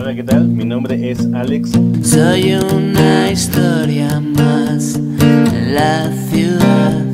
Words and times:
Hola, 0.00 0.14
¿qué 0.14 0.22
tal? 0.22 0.46
Mi 0.46 0.64
nombre 0.64 1.10
es 1.10 1.26
Alex. 1.34 1.72
Soy 2.04 2.54
una 2.54 3.32
historia 3.32 4.20
más 4.20 4.94
en 4.94 5.74
la 5.74 6.12
ciudad. 6.30 7.04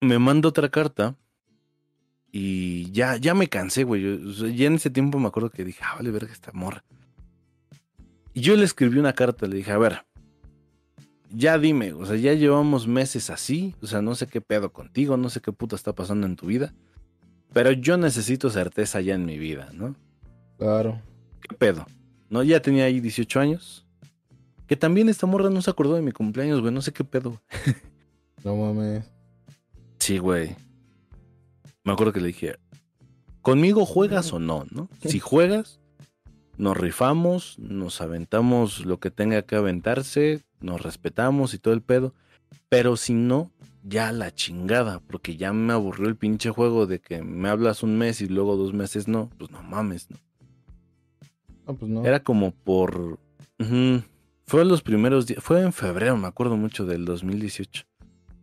Me 0.00 0.18
mando 0.18 0.50
otra 0.50 0.68
carta 0.68 1.16
y 2.30 2.90
ya, 2.92 3.16
ya 3.16 3.34
me 3.34 3.48
cansé, 3.48 3.84
güey. 3.84 4.02
Yo- 4.02 4.28
o 4.28 4.32
sea, 4.32 4.48
ya 4.50 4.66
en 4.66 4.74
ese 4.74 4.90
tiempo 4.90 5.18
me 5.18 5.28
acuerdo 5.28 5.50
que 5.50 5.64
dije, 5.64 5.80
ah, 5.84 5.94
vale, 5.96 6.10
verga 6.10 6.32
esta 6.32 6.52
morra. 6.52 6.84
Y 8.34 8.42
yo 8.42 8.54
le 8.56 8.64
escribí 8.64 8.98
una 8.98 9.14
carta, 9.14 9.46
le 9.46 9.56
dije, 9.56 9.72
a 9.72 9.78
ver, 9.78 10.05
ya 11.30 11.58
dime, 11.58 11.92
o 11.92 12.06
sea, 12.06 12.16
ya 12.16 12.34
llevamos 12.34 12.86
meses 12.86 13.30
así, 13.30 13.74
o 13.82 13.86
sea, 13.86 14.02
no 14.02 14.14
sé 14.14 14.26
qué 14.26 14.40
pedo 14.40 14.72
contigo, 14.72 15.16
no 15.16 15.30
sé 15.30 15.40
qué 15.40 15.52
puta 15.52 15.76
está 15.76 15.94
pasando 15.94 16.26
en 16.26 16.36
tu 16.36 16.46
vida, 16.46 16.74
pero 17.52 17.72
yo 17.72 17.96
necesito 17.96 18.50
certeza 18.50 19.00
ya 19.00 19.14
en 19.14 19.24
mi 19.24 19.38
vida, 19.38 19.70
¿no? 19.72 19.94
Claro. 20.58 21.00
¿Qué 21.40 21.54
pedo? 21.56 21.86
¿No? 22.28 22.42
Ya 22.42 22.60
tenía 22.60 22.84
ahí 22.84 23.00
18 23.00 23.40
años. 23.40 23.86
Que 24.66 24.76
también 24.76 25.08
esta 25.08 25.26
morra 25.26 25.48
no 25.48 25.62
se 25.62 25.70
acordó 25.70 25.94
de 25.94 26.02
mi 26.02 26.12
cumpleaños, 26.12 26.60
güey, 26.60 26.72
no 26.72 26.82
sé 26.82 26.92
qué 26.92 27.04
pedo. 27.04 27.40
No 28.44 28.54
mames. 28.54 29.04
Sí, 29.98 30.18
güey. 30.18 30.54
Me 31.82 31.92
acuerdo 31.92 32.12
que 32.12 32.20
le 32.20 32.28
dije, 32.28 32.54
¿conmigo 33.42 33.84
juegas 33.84 34.32
o 34.32 34.38
no? 34.38 34.66
¿no? 34.70 34.88
Si 35.00 35.18
juegas, 35.18 35.80
nos 36.56 36.76
rifamos, 36.76 37.58
nos 37.58 38.00
aventamos 38.00 38.86
lo 38.86 39.00
que 39.00 39.10
tenga 39.10 39.42
que 39.42 39.56
aventarse, 39.56 40.44
nos 40.60 40.82
respetamos 40.82 41.54
y 41.54 41.58
todo 41.58 41.74
el 41.74 41.82
pedo. 41.82 42.14
Pero 42.68 42.96
si 42.96 43.14
no, 43.14 43.50
ya 43.82 44.12
la 44.12 44.34
chingada, 44.34 45.00
porque 45.00 45.36
ya 45.36 45.52
me 45.52 45.72
aburrió 45.72 46.08
el 46.08 46.16
pinche 46.16 46.50
juego 46.50 46.86
de 46.86 47.00
que 47.00 47.22
me 47.22 47.48
hablas 47.48 47.82
un 47.82 47.96
mes 47.98 48.20
y 48.20 48.28
luego 48.28 48.56
dos 48.56 48.72
meses 48.72 49.08
no. 49.08 49.30
Pues 49.38 49.50
no 49.50 49.62
mames, 49.62 50.10
¿no? 50.10 50.16
No, 51.66 51.74
pues 51.74 51.90
no. 51.90 52.04
Era 52.04 52.20
como 52.20 52.52
por... 52.52 53.18
Fue 54.48 54.64
los 54.64 54.82
primeros 54.82 55.26
días, 55.26 55.42
fue 55.42 55.60
en 55.60 55.72
febrero, 55.72 56.16
me 56.16 56.28
acuerdo 56.28 56.56
mucho 56.56 56.86
del 56.86 57.04
2018. 57.04 57.84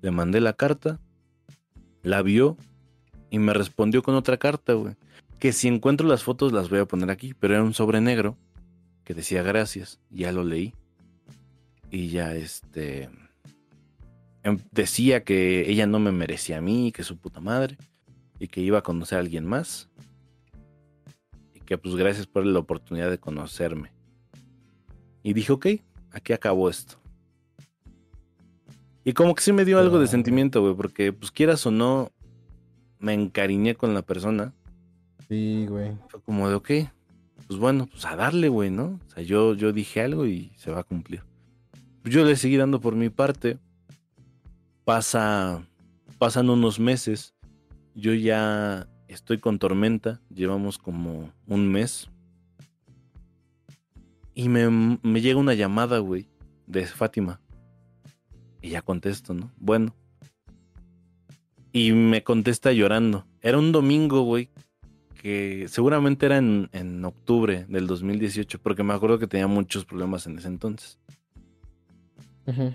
Le 0.01 0.11
mandé 0.11 0.41
la 0.41 0.51
carta, 0.51 0.99
la 2.01 2.21
vio 2.21 2.57
y 3.29 3.39
me 3.39 3.53
respondió 3.53 4.03
con 4.03 4.15
otra 4.15 4.35
carta, 4.37 4.73
güey. 4.73 4.95
Que 5.39 5.53
si 5.53 5.69
encuentro 5.69 6.05
las 6.07 6.23
fotos 6.23 6.51
las 6.51 6.69
voy 6.69 6.79
a 6.79 6.85
poner 6.85 7.09
aquí, 7.09 7.33
pero 7.33 7.53
era 7.53 7.63
un 7.63 7.73
sobre 7.73 8.01
negro 8.01 8.37
que 9.05 9.13
decía 9.13 9.43
gracias. 9.43 10.01
Ya 10.09 10.33
lo 10.33 10.43
leí. 10.43 10.73
Y 11.93 12.07
ya 12.07 12.33
este... 12.33 13.07
em- 14.41 14.57
Decía 14.71 15.23
que 15.23 15.69
ella 15.69 15.85
no 15.85 15.99
me 15.99 16.11
merecía 16.11 16.57
a 16.57 16.61
mí, 16.61 16.91
que 16.91 17.03
su 17.03 17.19
puta 17.19 17.39
madre, 17.39 17.77
y 18.39 18.47
que 18.47 18.61
iba 18.61 18.79
a 18.79 18.81
conocer 18.81 19.19
a 19.19 19.21
alguien 19.21 19.45
más. 19.45 19.91
Y 21.53 21.59
que 21.59 21.77
pues 21.77 21.95
gracias 21.95 22.25
por 22.25 22.47
la 22.47 22.57
oportunidad 22.57 23.11
de 23.11 23.19
conocerme. 23.19 23.91
Y 25.21 25.33
dije, 25.33 25.53
ok, 25.53 25.67
aquí 26.11 26.33
acabó 26.33 26.67
esto. 26.67 26.95
Y 29.03 29.13
como 29.13 29.35
que 29.35 29.43
sí 29.43 29.53
me 29.53 29.63
dio 29.63 29.77
algo 29.77 29.99
de 29.99 30.07
sentimiento, 30.07 30.61
güey, 30.61 30.75
porque 30.75 31.13
pues 31.13 31.29
quieras 31.29 31.63
o 31.67 31.71
no, 31.71 32.11
me 32.97 33.13
encariñé 33.13 33.75
con 33.75 33.93
la 33.93 34.01
persona. 34.01 34.51
Sí, 35.29 35.67
güey. 35.69 35.91
Fue 36.07 36.19
como 36.23 36.49
de, 36.49 36.55
ok, 36.55 36.71
pues 37.45 37.59
bueno, 37.59 37.85
pues 37.85 38.03
a 38.05 38.15
darle, 38.15 38.49
güey, 38.49 38.71
¿no? 38.71 38.99
O 39.07 39.11
sea, 39.13 39.21
yo, 39.21 39.53
yo 39.53 39.71
dije 39.73 40.01
algo 40.01 40.25
y 40.25 40.53
se 40.55 40.71
va 40.71 40.79
a 40.79 40.83
cumplir. 40.83 41.21
Yo 42.03 42.25
le 42.25 42.35
seguí 42.35 42.57
dando 42.57 42.81
por 42.81 42.95
mi 42.95 43.09
parte. 43.09 43.57
Pasa, 44.83 45.65
pasan 46.17 46.49
unos 46.49 46.79
meses. 46.79 47.33
Yo 47.95 48.13
ya 48.13 48.87
estoy 49.07 49.37
con 49.37 49.57
tormenta. 49.57 50.19
Llevamos 50.29 50.77
como 50.77 51.31
un 51.47 51.71
mes. 51.71 52.09
Y 54.33 54.49
me, 54.49 54.69
me 55.01 55.21
llega 55.21 55.39
una 55.39 55.53
llamada, 55.53 55.99
güey, 55.99 56.27
de 56.67 56.85
Fátima. 56.85 57.39
Y 58.61 58.69
ya 58.69 58.81
contesto, 58.81 59.33
¿no? 59.33 59.51
Bueno. 59.57 59.95
Y 61.71 61.93
me 61.93 62.23
contesta 62.23 62.73
llorando. 62.73 63.25
Era 63.41 63.57
un 63.57 63.71
domingo, 63.71 64.21
güey, 64.21 64.49
que 65.21 65.67
seguramente 65.69 66.25
era 66.25 66.37
en, 66.37 66.69
en 66.73 67.03
octubre 67.05 67.65
del 67.67 67.87
2018, 67.87 68.59
porque 68.61 68.83
me 68.83 68.93
acuerdo 68.93 69.19
que 69.19 69.27
tenía 69.27 69.47
muchos 69.47 69.85
problemas 69.85 70.27
en 70.27 70.37
ese 70.37 70.49
entonces. 70.49 70.99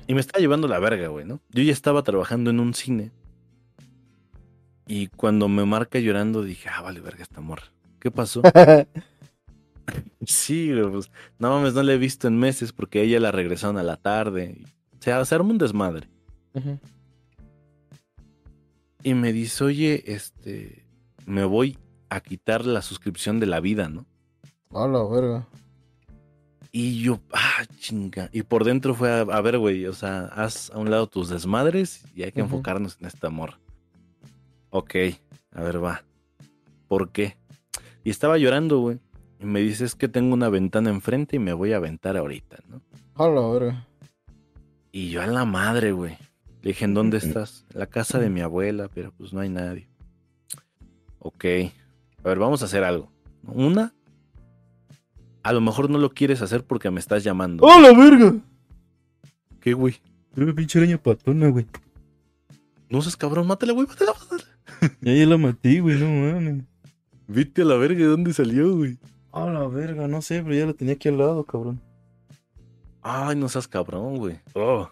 Y 0.07 0.15
me 0.15 0.21
estaba 0.21 0.41
llevando 0.41 0.67
la 0.67 0.79
verga, 0.79 1.09
güey, 1.09 1.27
¿no? 1.27 1.41
Yo 1.51 1.63
ya 1.63 1.73
estaba 1.73 2.03
trabajando 2.03 2.51
en 2.51 2.61
un 2.61 2.75
cine. 2.75 3.11
Y 4.87 5.09
cuando 5.09 5.49
me 5.49 5.65
marca 5.67 5.99
llorando, 5.99 6.43
dije, 6.43 6.71
ah, 6.71 6.81
vale, 6.81 7.01
verga 7.01 7.23
esta 7.23 7.43
morra. 7.43 7.65
¿Qué 8.01 8.11
pasó? 8.11 8.41
sí, 10.27 10.73
pues, 10.91 11.11
no 11.39 11.51
mames, 11.51 11.75
no 11.75 11.83
la 11.83 11.93
he 11.93 11.99
visto 11.99 12.27
en 12.29 12.39
meses 12.39 12.73
porque 12.73 13.01
a 13.01 13.03
ella 13.03 13.21
la 13.21 13.31
regresaron 13.31 13.77
a 13.77 13.83
la 13.83 13.97
tarde. 13.97 14.63
O 14.99 15.03
sea, 15.03 15.23
se 15.25 15.35
armó 15.35 15.51
un 15.51 15.59
desmadre. 15.59 16.09
Y 19.03 19.15
me 19.15 19.33
dice, 19.33 19.65
oye, 19.65 20.03
este, 20.07 20.85
me 21.27 21.45
voy 21.45 21.79
a 22.09 22.21
quitar 22.21 22.65
la 22.65 22.81
suscripción 22.81 23.39
de 23.41 23.47
la 23.47 23.61
vida, 23.61 23.89
¿no? 23.89 24.07
A 24.73 24.89
la 24.89 25.05
verga. 25.05 25.47
Y 26.81 27.03
yo, 27.03 27.19
ah, 27.33 27.65
chinga. 27.81 28.31
Y 28.33 28.45
por 28.45 28.63
dentro 28.63 28.95
fue 28.95 29.11
a, 29.11 29.23
a 29.23 29.41
ver, 29.41 29.59
güey, 29.59 29.87
o 29.87 29.93
sea, 29.93 30.27
haz 30.27 30.71
a 30.71 30.79
un 30.79 30.93
lado 30.93 31.09
tus 31.09 31.29
desmadres 31.29 32.05
y 32.15 32.23
hay 32.23 32.31
que 32.31 32.39
enfocarnos 32.39 32.99
en 33.01 33.09
este 33.09 33.27
amor. 33.27 33.55
Ok, 34.71 34.95
a 35.51 35.61
ver, 35.61 35.83
va. 35.83 36.05
¿Por 36.87 37.11
qué? 37.11 37.37
Y 38.05 38.11
estaba 38.11 38.39
llorando, 38.39 38.79
güey. 38.79 39.01
Y 39.41 39.45
me 39.45 39.59
dice, 39.59 39.85
es 39.85 39.97
que 39.97 40.07
tengo 40.07 40.33
una 40.33 40.51
ventana 40.51 40.91
enfrente 40.91 41.35
y 41.35 41.41
me 41.41 41.53
voy 41.53 41.73
a 41.73 41.79
aventar 41.79 42.17
ahorita, 42.17 42.59
¿no? 42.69 42.81
A 43.17 43.27
la 43.27 43.49
verga. 43.49 43.89
Y 44.93 45.11
yo 45.11 45.21
a 45.21 45.27
la 45.27 45.45
madre, 45.45 45.91
güey. 45.91 46.17
Le 46.63 46.69
dije, 46.69 46.85
¿en 46.85 46.95
dónde 46.95 47.17
estás? 47.17 47.67
En 47.75 47.81
la 47.81 47.87
casa 47.87 48.21
de 48.21 48.31
mi 48.31 48.41
abuela, 48.41 48.89
pero 48.95 49.11
pues 49.19 49.33
no 49.33 49.41
hay 49.41 49.49
nadie. 49.49 49.89
Ok. 51.19 51.45
A 52.23 52.29
ver, 52.29 52.39
vamos 52.39 52.63
a 52.63 52.67
hacer 52.67 52.85
algo. 52.85 53.11
Una, 53.43 53.95
a 55.49 55.53
lo 55.55 55.63
mejor 55.63 55.89
no 55.89 55.97
lo 55.97 56.11
quieres 56.11 56.43
hacer 56.43 56.63
porque 56.63 56.91
me 56.91 57.01
estás 57.01 57.25
llamando. 57.25 57.67
¡A 57.67 57.81
la 57.81 57.95
verga! 57.95 58.35
¿Qué, 59.61 59.73
güey? 59.73 59.95
Una 60.37 60.53
pinche 60.53 60.79
araña 60.79 60.99
patona, 61.03 61.49
güey. 61.49 61.67
No 62.91 63.01
seas 63.01 63.17
cabrón, 63.17 63.47
mátala, 63.47 63.73
güey, 63.73 63.87
mátala, 63.87 64.13
mátala. 64.13 64.45
Ya 65.01 65.15
ya 65.15 65.25
la 65.25 65.39
maté, 65.39 65.81
güey, 65.81 65.99
no 65.99 66.07
mames. 66.07 66.65
Vete 67.27 67.63
a 67.63 67.65
la 67.65 67.77
verga, 67.77 67.99
¿de 67.99 68.05
dónde 68.05 68.35
salió, 68.35 68.77
güey? 68.77 68.99
A 69.33 69.47
la 69.47 69.67
verga, 69.69 70.07
no 70.07 70.21
sé, 70.21 70.43
pero 70.43 70.55
ya 70.55 70.67
la 70.67 70.75
tenía 70.75 70.95
aquí 70.95 71.09
al 71.09 71.17
lado, 71.17 71.43
cabrón. 71.45 71.81
Ay, 73.01 73.35
no 73.35 73.49
seas 73.49 73.67
cabrón, 73.67 74.19
güey. 74.19 74.39
Oh, 74.53 74.91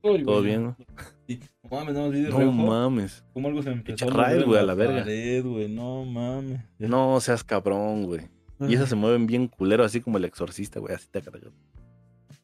¿todo 0.00 0.40
bien? 0.40 0.64
no? 0.64 0.76
No 1.28 1.70
mames, 1.70 1.94
no 1.94 2.10
No 2.10 2.52
mames. 2.52 3.24
Cómo 3.34 3.48
algo 3.48 3.62
se 3.62 3.68
me 3.68 3.76
empezó 3.76 4.06
Pinche 4.06 4.16
raid, 4.16 4.44
güey, 4.44 4.58
a 4.58 4.62
la 4.62 4.74
verga. 4.74 5.00
pared, 5.00 5.44
no 5.68 6.04
mames. 6.04 6.60
No 6.78 7.20
seas 7.20 7.44
cabrón, 7.44 8.04
güey. 8.04 8.28
Y 8.60 8.74
esas 8.74 8.88
se 8.88 8.96
mueven 8.96 9.26
bien 9.26 9.46
culero, 9.46 9.84
así 9.84 10.00
como 10.00 10.18
el 10.18 10.24
exorcista, 10.24 10.80
güey, 10.80 10.94
así 10.94 11.06
te 11.10 11.22
cargas. 11.22 11.52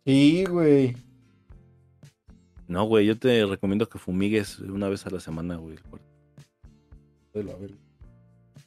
Sí, 0.04 0.44
güey. 0.44 0.94
No, 2.68 2.84
güey, 2.84 3.06
yo 3.06 3.18
te 3.18 3.44
recomiendo 3.46 3.88
que 3.88 3.98
fumigues 3.98 4.58
una 4.60 4.88
vez 4.88 5.06
a 5.06 5.10
la 5.10 5.20
semana, 5.20 5.56
güey. 5.56 5.76
el 5.76 5.82
cuarto. 5.82 6.06
De 7.32 7.42
la 7.44 7.54
verga. 7.56 7.76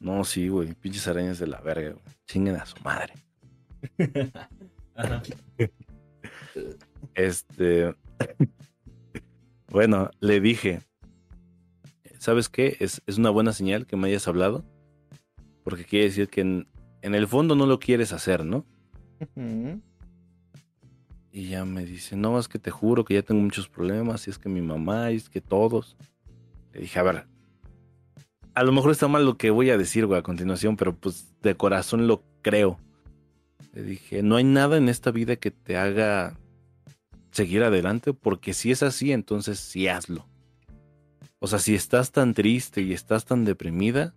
No, 0.00 0.24
sí, 0.24 0.48
güey, 0.48 0.74
pinches 0.74 1.08
arañas 1.08 1.38
de 1.38 1.46
la 1.46 1.60
verga, 1.60 1.90
güey. 1.90 2.02
Chinguen 2.26 2.56
a 2.56 2.66
su 2.66 2.76
madre. 2.82 3.14
Ajá. 4.94 5.22
Este. 7.14 7.94
Bueno, 9.70 10.10
le 10.20 10.40
dije. 10.40 10.80
¿Sabes 12.18 12.48
qué? 12.48 12.76
Es, 12.80 13.00
es 13.06 13.16
una 13.18 13.30
buena 13.30 13.52
señal 13.52 13.86
que 13.86 13.96
me 13.96 14.08
hayas 14.08 14.26
hablado. 14.26 14.64
Porque 15.62 15.84
quiere 15.84 16.06
decir 16.06 16.28
que 16.28 16.40
en, 16.40 16.68
en 17.02 17.14
el 17.14 17.28
fondo 17.28 17.54
no 17.54 17.66
lo 17.66 17.78
quieres 17.78 18.12
hacer, 18.12 18.44
¿no? 18.44 18.64
Y 21.30 21.48
ya 21.48 21.64
me 21.64 21.84
dice, 21.84 22.16
no, 22.16 22.38
es 22.38 22.48
que 22.48 22.58
te 22.58 22.70
juro 22.70 23.04
que 23.04 23.14
ya 23.14 23.22
tengo 23.22 23.40
muchos 23.40 23.68
problemas, 23.68 24.26
y 24.26 24.30
es 24.30 24.38
que 24.38 24.48
mi 24.48 24.62
mamá, 24.62 25.12
y 25.12 25.16
es 25.16 25.28
que 25.28 25.40
todos. 25.40 25.96
Le 26.72 26.80
dije, 26.80 26.98
a 26.98 27.02
ver, 27.02 27.26
a 28.54 28.62
lo 28.64 28.72
mejor 28.72 28.90
está 28.90 29.06
mal 29.06 29.24
lo 29.24 29.36
que 29.36 29.50
voy 29.50 29.70
a 29.70 29.78
decir, 29.78 30.06
güey, 30.06 30.18
a 30.18 30.22
continuación, 30.22 30.76
pero 30.76 30.96
pues 30.96 31.32
de 31.42 31.54
corazón 31.54 32.06
lo 32.06 32.24
creo. 32.42 32.80
Le 33.72 33.82
dije, 33.82 34.22
no 34.22 34.36
hay 34.36 34.44
nada 34.44 34.76
en 34.78 34.88
esta 34.88 35.10
vida 35.10 35.36
que 35.36 35.50
te 35.50 35.76
haga 35.76 36.36
seguir 37.30 37.62
adelante, 37.62 38.12
porque 38.12 38.54
si 38.54 38.70
es 38.70 38.82
así, 38.82 39.12
entonces 39.12 39.58
sí 39.58 39.88
hazlo. 39.88 40.26
O 41.40 41.46
sea, 41.46 41.58
si 41.58 41.74
estás 41.74 42.10
tan 42.10 42.34
triste 42.34 42.82
y 42.82 42.92
estás 42.92 43.24
tan 43.24 43.44
deprimida 43.44 44.14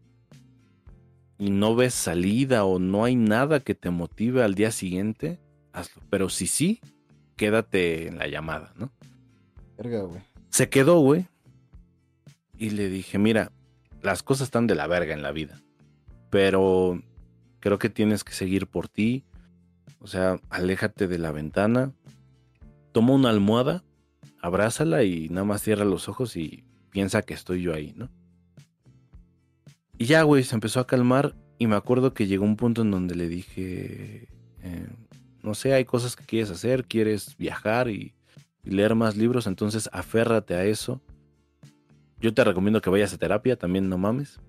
y 1.38 1.52
no 1.52 1.76
ves 1.76 1.94
salida 1.94 2.66
o 2.66 2.80
no 2.80 3.04
hay 3.04 3.16
nada 3.16 3.60
que 3.60 3.76
te 3.76 3.90
motive 3.90 4.44
al 4.44 4.56
día 4.56 4.72
siguiente, 4.72 5.40
hazlo. 5.72 6.02
Pero 6.10 6.30
si 6.30 6.48
sí, 6.48 6.80
quédate 7.36 8.08
en 8.08 8.18
la 8.18 8.28
llamada, 8.28 8.74
¿no? 8.76 8.92
Verga, 9.78 10.02
güey. 10.02 10.22
Se 10.50 10.70
quedó, 10.70 11.00
güey. 11.00 11.28
y 12.58 12.72
le 12.72 12.90
dije, 12.90 13.18
mira, 13.18 13.52
las 14.02 14.24
cosas 14.24 14.46
están 14.46 14.68
de 14.68 14.76
la 14.76 14.88
verga 14.88 15.14
en 15.14 15.22
la 15.22 15.32
vida, 15.32 15.60
pero 16.30 17.02
creo 17.60 17.80
que 17.80 17.90
tienes 17.90 18.24
que 18.24 18.34
seguir 18.34 18.68
por 18.68 18.88
ti. 18.88 19.24
O 20.00 20.08
sea, 20.08 20.40
aléjate 20.50 21.08
de 21.08 21.18
la 21.18 21.32
ventana, 21.32 21.94
toma 22.92 23.14
una 23.14 23.30
almohada, 23.30 23.84
abrázala 24.42 25.04
y 25.04 25.30
nada 25.30 25.46
más 25.46 25.62
cierra 25.62 25.86
los 25.86 26.10
ojos 26.10 26.36
y 26.36 26.64
piensa 26.90 27.22
que 27.22 27.34
estoy 27.34 27.62
yo 27.62 27.74
ahí, 27.74 27.94
¿no? 27.96 28.10
Y 29.98 30.06
ya, 30.06 30.24
güey, 30.24 30.44
se 30.44 30.56
empezó 30.56 30.80
a 30.80 30.88
calmar 30.88 31.36
y 31.60 31.68
me 31.68 31.76
acuerdo 31.76 32.14
que 32.14 32.26
llegó 32.26 32.44
un 32.44 32.56
punto 32.56 32.82
en 32.82 32.92
donde 32.92 33.16
le 33.16 33.28
dije, 33.28 34.28
eh, 34.64 34.88
no 35.44 35.54
sé, 35.54 35.74
hay 35.74 35.86
cosas 35.86 36.16
que 36.16 36.26
quieres 36.26 36.50
hacer, 36.50 36.86
quieres 36.86 37.38
viajar 37.38 37.88
y, 37.88 38.16
y 38.64 38.72
leer 38.72 38.96
más 38.96 39.16
libros, 39.16 39.48
entonces 39.48 39.90
aférrate 39.94 40.56
a 40.56 40.66
eso. 40.66 41.02
Yo 42.20 42.34
te 42.34 42.44
recomiendo 42.44 42.82
que 42.82 42.90
vayas 42.90 43.14
a 43.14 43.18
terapia, 43.18 43.56
también 43.56 43.90
no 43.90 43.98
mames. 43.98 44.40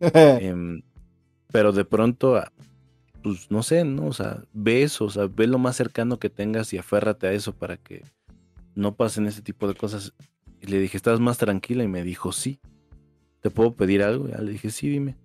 Em, 0.00 0.82
pero 1.50 1.72
de 1.72 1.84
pronto, 1.84 2.42
pues 3.24 3.50
no 3.50 3.62
sé, 3.62 3.86
¿no? 3.86 4.06
O 4.06 4.12
sea, 4.12 4.44
ve 4.52 4.82
eso, 4.82 5.06
o 5.06 5.10
sea, 5.10 5.26
ve 5.34 5.46
lo 5.46 5.58
más 5.58 5.76
cercano 5.76 6.18
que 6.18 6.28
tengas 6.28 6.74
y 6.74 6.78
aférrate 6.78 7.26
a 7.26 7.32
eso 7.32 7.54
para 7.54 7.78
que 7.78 8.04
no 8.74 8.96
pasen 8.96 9.26
ese 9.26 9.40
tipo 9.40 9.66
de 9.66 9.74
cosas. 9.74 10.12
Y 10.60 10.66
le 10.66 10.78
dije, 10.78 10.98
¿estás 10.98 11.20
más 11.20 11.38
tranquila? 11.38 11.82
Y 11.82 11.88
me 11.88 12.04
dijo, 12.04 12.32
sí. 12.32 12.60
¿Te 13.40 13.48
puedo 13.48 13.72
pedir 13.72 14.02
algo? 14.02 14.28
Ya 14.28 14.36
le 14.42 14.52
dije, 14.52 14.70
sí, 14.70 14.90
dime. 14.90 15.16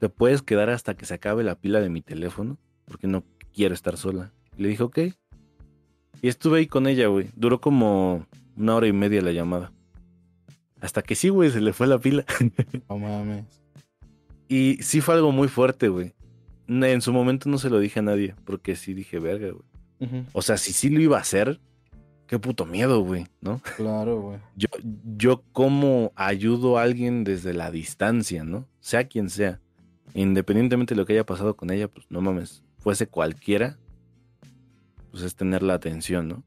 ¿Te 0.00 0.08
puedes 0.08 0.42
quedar 0.42 0.68
hasta 0.68 0.94
que 0.96 1.06
se 1.06 1.14
acabe 1.14 1.44
la 1.44 1.54
pila 1.54 1.80
de 1.80 1.90
mi 1.90 2.02
teléfono? 2.02 2.58
Porque 2.86 3.06
no 3.06 3.22
quiero 3.54 3.72
estar 3.72 3.96
sola. 3.96 4.32
Y 4.58 4.62
le 4.64 4.70
dije, 4.70 4.82
ok. 4.82 4.98
Y 6.22 6.28
estuve 6.28 6.58
ahí 6.58 6.66
con 6.66 6.88
ella, 6.88 7.06
güey. 7.06 7.30
Duró 7.36 7.60
como 7.60 8.26
una 8.56 8.74
hora 8.74 8.88
y 8.88 8.92
media 8.92 9.22
la 9.22 9.30
llamada. 9.30 9.72
Hasta 10.80 11.02
que 11.02 11.14
sí, 11.14 11.28
güey, 11.28 11.52
se 11.52 11.60
le 11.60 11.72
fue 11.72 11.86
la 11.86 12.00
pila. 12.00 12.24
No 12.88 12.98
mames. 12.98 13.44
y 14.48 14.82
sí 14.82 15.00
fue 15.00 15.14
algo 15.14 15.30
muy 15.30 15.46
fuerte, 15.46 15.86
güey. 15.86 16.14
En 16.80 17.00
su 17.02 17.12
momento 17.12 17.48
no 17.48 17.58
se 17.58 17.70
lo 17.70 17.78
dije 17.78 18.00
a 18.00 18.02
nadie, 18.02 18.34
porque 18.44 18.76
sí 18.76 18.94
dije, 18.94 19.18
verga, 19.18 19.50
güey. 19.50 20.24
O 20.32 20.42
sea, 20.42 20.56
si 20.56 20.72
sí 20.72 20.88
lo 20.88 21.00
iba 21.00 21.18
a 21.18 21.20
hacer, 21.20 21.60
qué 22.26 22.38
puto 22.38 22.66
miedo, 22.66 23.02
güey, 23.02 23.26
¿no? 23.40 23.60
Claro, 23.76 24.20
güey. 24.20 24.38
Yo, 24.56 24.68
yo 25.16 25.44
como 25.52 26.12
ayudo 26.16 26.78
a 26.78 26.82
alguien 26.82 27.24
desde 27.24 27.52
la 27.52 27.70
distancia, 27.70 28.42
¿no? 28.42 28.66
Sea 28.80 29.06
quien 29.06 29.30
sea. 29.30 29.60
Independientemente 30.14 30.94
de 30.94 31.00
lo 31.00 31.06
que 31.06 31.12
haya 31.12 31.26
pasado 31.26 31.56
con 31.56 31.70
ella, 31.70 31.88
pues 31.88 32.06
no 32.10 32.20
mames, 32.20 32.64
fuese 32.78 33.06
cualquiera, 33.06 33.78
pues 35.10 35.22
es 35.22 35.36
tener 35.36 35.62
la 35.62 35.74
atención, 35.74 36.28
¿no? 36.28 36.42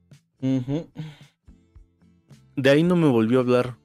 De 2.55 2.69
ahí 2.69 2.83
no 2.83 2.95
me 2.95 3.07
volvió 3.07 3.39
a 3.39 3.41
hablar. 3.41 3.77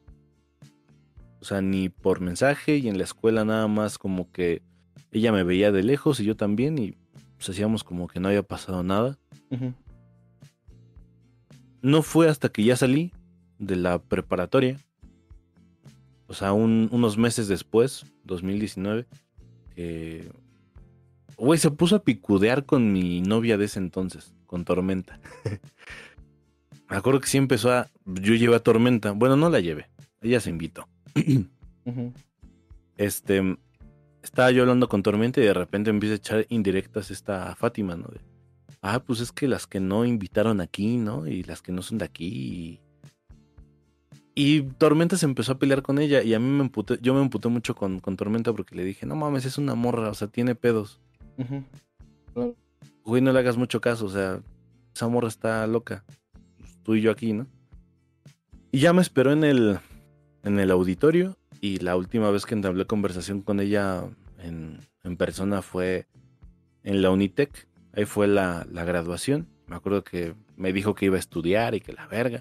O 1.40 1.44
sea, 1.44 1.62
ni 1.62 1.88
por 1.88 2.20
mensaje 2.20 2.76
y 2.76 2.88
en 2.88 2.98
la 2.98 3.04
escuela 3.04 3.44
nada 3.44 3.66
más 3.68 3.98
como 3.98 4.30
que 4.30 4.62
ella 5.12 5.32
me 5.32 5.42
veía 5.44 5.72
de 5.72 5.82
lejos 5.82 6.20
y 6.20 6.24
yo 6.24 6.36
también 6.36 6.78
y 6.78 6.96
pues 7.36 7.48
hacíamos 7.50 7.84
como 7.84 8.06
que 8.08 8.20
no 8.20 8.28
había 8.28 8.42
pasado 8.42 8.82
nada. 8.82 9.18
No 11.82 12.02
fue 12.02 12.28
hasta 12.28 12.48
que 12.50 12.62
ya 12.64 12.76
salí 12.76 13.12
de 13.58 13.76
la 13.76 13.98
preparatoria, 14.02 14.78
o 16.26 16.34
sea, 16.34 16.52
un- 16.52 16.88
unos 16.92 17.16
meses 17.18 17.48
después, 17.48 18.04
2019, 18.24 19.06
que... 19.74 20.30
Güey, 21.36 21.58
se 21.58 21.70
puso 21.70 21.96
a 21.96 22.02
picudear 22.04 22.66
con 22.66 22.92
mi 22.92 23.22
novia 23.22 23.56
de 23.56 23.64
ese 23.64 23.78
entonces, 23.78 24.34
con 24.46 24.64
Tormenta. 24.66 25.18
Me 26.90 26.96
acuerdo 26.96 27.20
que 27.20 27.28
sí 27.28 27.38
empezó 27.38 27.72
a... 27.72 27.88
Yo 28.04 28.34
llevé 28.34 28.56
a 28.56 28.62
Tormenta. 28.62 29.12
Bueno, 29.12 29.36
no 29.36 29.48
la 29.48 29.60
llevé. 29.60 29.88
Ella 30.20 30.40
se 30.40 30.50
invitó. 30.50 30.86
Este... 32.96 33.56
Estaba 34.22 34.50
yo 34.50 34.62
hablando 34.62 34.88
con 34.88 35.02
Tormenta 35.02 35.40
y 35.40 35.44
de 35.44 35.54
repente 35.54 35.90
empieza 35.90 36.14
a 36.14 36.16
echar 36.16 36.46
indirectas 36.48 37.10
esta 37.10 37.54
Fátima, 37.56 37.96
¿no? 37.96 38.08
De, 38.08 38.20
ah, 38.82 39.00
pues 39.00 39.20
es 39.20 39.32
que 39.32 39.48
las 39.48 39.66
que 39.66 39.80
no 39.80 40.04
invitaron 40.04 40.60
aquí, 40.60 40.96
¿no? 40.98 41.26
Y 41.26 41.42
las 41.42 41.62
que 41.62 41.72
no 41.72 41.82
son 41.82 41.98
de 41.98 42.04
aquí. 42.04 42.26
Y, 42.26 42.80
y 44.34 44.62
Tormenta 44.62 45.16
se 45.16 45.26
empezó 45.26 45.52
a 45.52 45.58
pelear 45.58 45.82
con 45.82 45.98
ella 45.98 46.22
y 46.22 46.34
a 46.34 46.38
mí 46.38 46.48
me 46.48 46.62
emputé, 46.64 46.98
yo 47.00 47.14
me 47.14 47.22
emputé 47.22 47.48
mucho 47.48 47.74
con, 47.74 48.00
con 48.00 48.16
Tormenta 48.16 48.52
porque 48.52 48.74
le 48.74 48.84
dije, 48.84 49.06
no 49.06 49.16
mames, 49.16 49.44
es 49.44 49.58
una 49.58 49.74
morra, 49.74 50.10
o 50.10 50.14
sea, 50.14 50.28
tiene 50.28 50.54
pedos. 50.54 51.00
Ujú. 51.38 52.54
Güey, 53.04 53.22
no 53.22 53.32
le 53.32 53.38
hagas 53.38 53.56
mucho 53.56 53.80
caso, 53.80 54.06
o 54.06 54.10
sea, 54.10 54.42
esa 54.94 55.08
morra 55.08 55.28
está 55.28 55.66
loca. 55.66 56.04
Pues, 56.58 56.78
tú 56.82 56.94
y 56.94 57.00
yo 57.00 57.10
aquí, 57.10 57.32
¿no? 57.32 57.46
Y 58.70 58.78
ya 58.78 58.92
me 58.92 59.02
esperó 59.02 59.32
en 59.32 59.44
el, 59.44 59.80
en 60.44 60.60
el 60.60 60.70
auditorio 60.70 61.36
y 61.60 61.78
la 61.78 61.96
última 61.96 62.30
vez 62.30 62.46
que 62.46 62.54
entablé 62.54 62.86
conversación 62.86 63.42
con 63.42 63.60
ella 63.60 64.04
en, 64.38 64.78
en 65.04 65.16
persona 65.16 65.62
fue 65.62 66.06
en 66.84 67.02
la 67.02 67.10
Unitec. 67.10 67.68
Ahí 67.92 68.04
fue 68.04 68.26
la, 68.28 68.66
la 68.70 68.84
graduación. 68.84 69.46
Me 69.66 69.76
acuerdo 69.76 70.02
que 70.04 70.34
me 70.56 70.72
dijo 70.72 70.94
que 70.94 71.06
iba 71.06 71.16
a 71.16 71.20
estudiar 71.20 71.74
y 71.74 71.80
que 71.80 71.92
la 71.92 72.06
verga. 72.06 72.40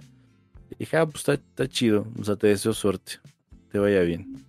Y 0.72 0.76
dije, 0.80 0.98
ah, 0.98 1.06
pues 1.06 1.18
está, 1.18 1.34
está 1.34 1.68
chido. 1.68 2.08
O 2.20 2.24
sea, 2.24 2.36
te 2.36 2.48
deseo 2.48 2.74
suerte. 2.74 3.14
Te 3.72 3.80
vaya 3.80 4.02
bien. 4.02 4.46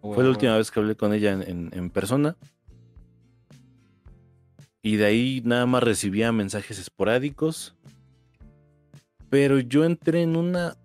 Fue 0.00 0.24
la 0.24 0.30
última 0.30 0.56
vez 0.56 0.70
que 0.70 0.80
hablé 0.80 0.94
con 0.96 1.12
ella 1.12 1.32
en, 1.32 1.42
en- 1.42 1.70
en 1.72 1.90
persona. 1.90 2.36
Y 4.82 4.96
de 4.96 5.04
ahí 5.04 5.42
nada 5.44 5.66
más 5.66 5.82
recibía 5.82 6.32
mensajes 6.32 6.78
esporádicos. 6.78 7.76
Pero 9.28 9.58
yo 9.60 9.84
entré 9.84 10.22
en 10.22 10.36
una. 10.36 10.76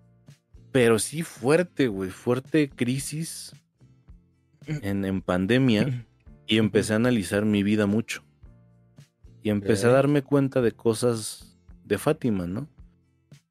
Pero 0.76 0.98
sí 0.98 1.22
fuerte, 1.22 1.88
güey. 1.88 2.10
Fuerte 2.10 2.68
crisis 2.68 3.54
en, 4.66 5.06
en 5.06 5.22
pandemia. 5.22 6.04
Y 6.46 6.58
empecé 6.58 6.92
a 6.92 6.96
analizar 6.96 7.46
mi 7.46 7.62
vida 7.62 7.86
mucho. 7.86 8.22
Y 9.42 9.48
empecé 9.48 9.86
a 9.86 9.92
darme 9.92 10.20
cuenta 10.20 10.60
de 10.60 10.72
cosas 10.72 11.56
de 11.82 11.96
Fátima, 11.96 12.46
¿no? 12.46 12.68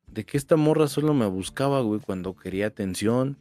De 0.06 0.24
que 0.24 0.38
esta 0.38 0.56
morra 0.56 0.88
solo 0.88 1.16
me 1.16 1.26
buscaba, 1.26 1.82
güey, 1.82 2.00
cuando 2.00 2.36
quería 2.36 2.68
atención. 2.68 3.40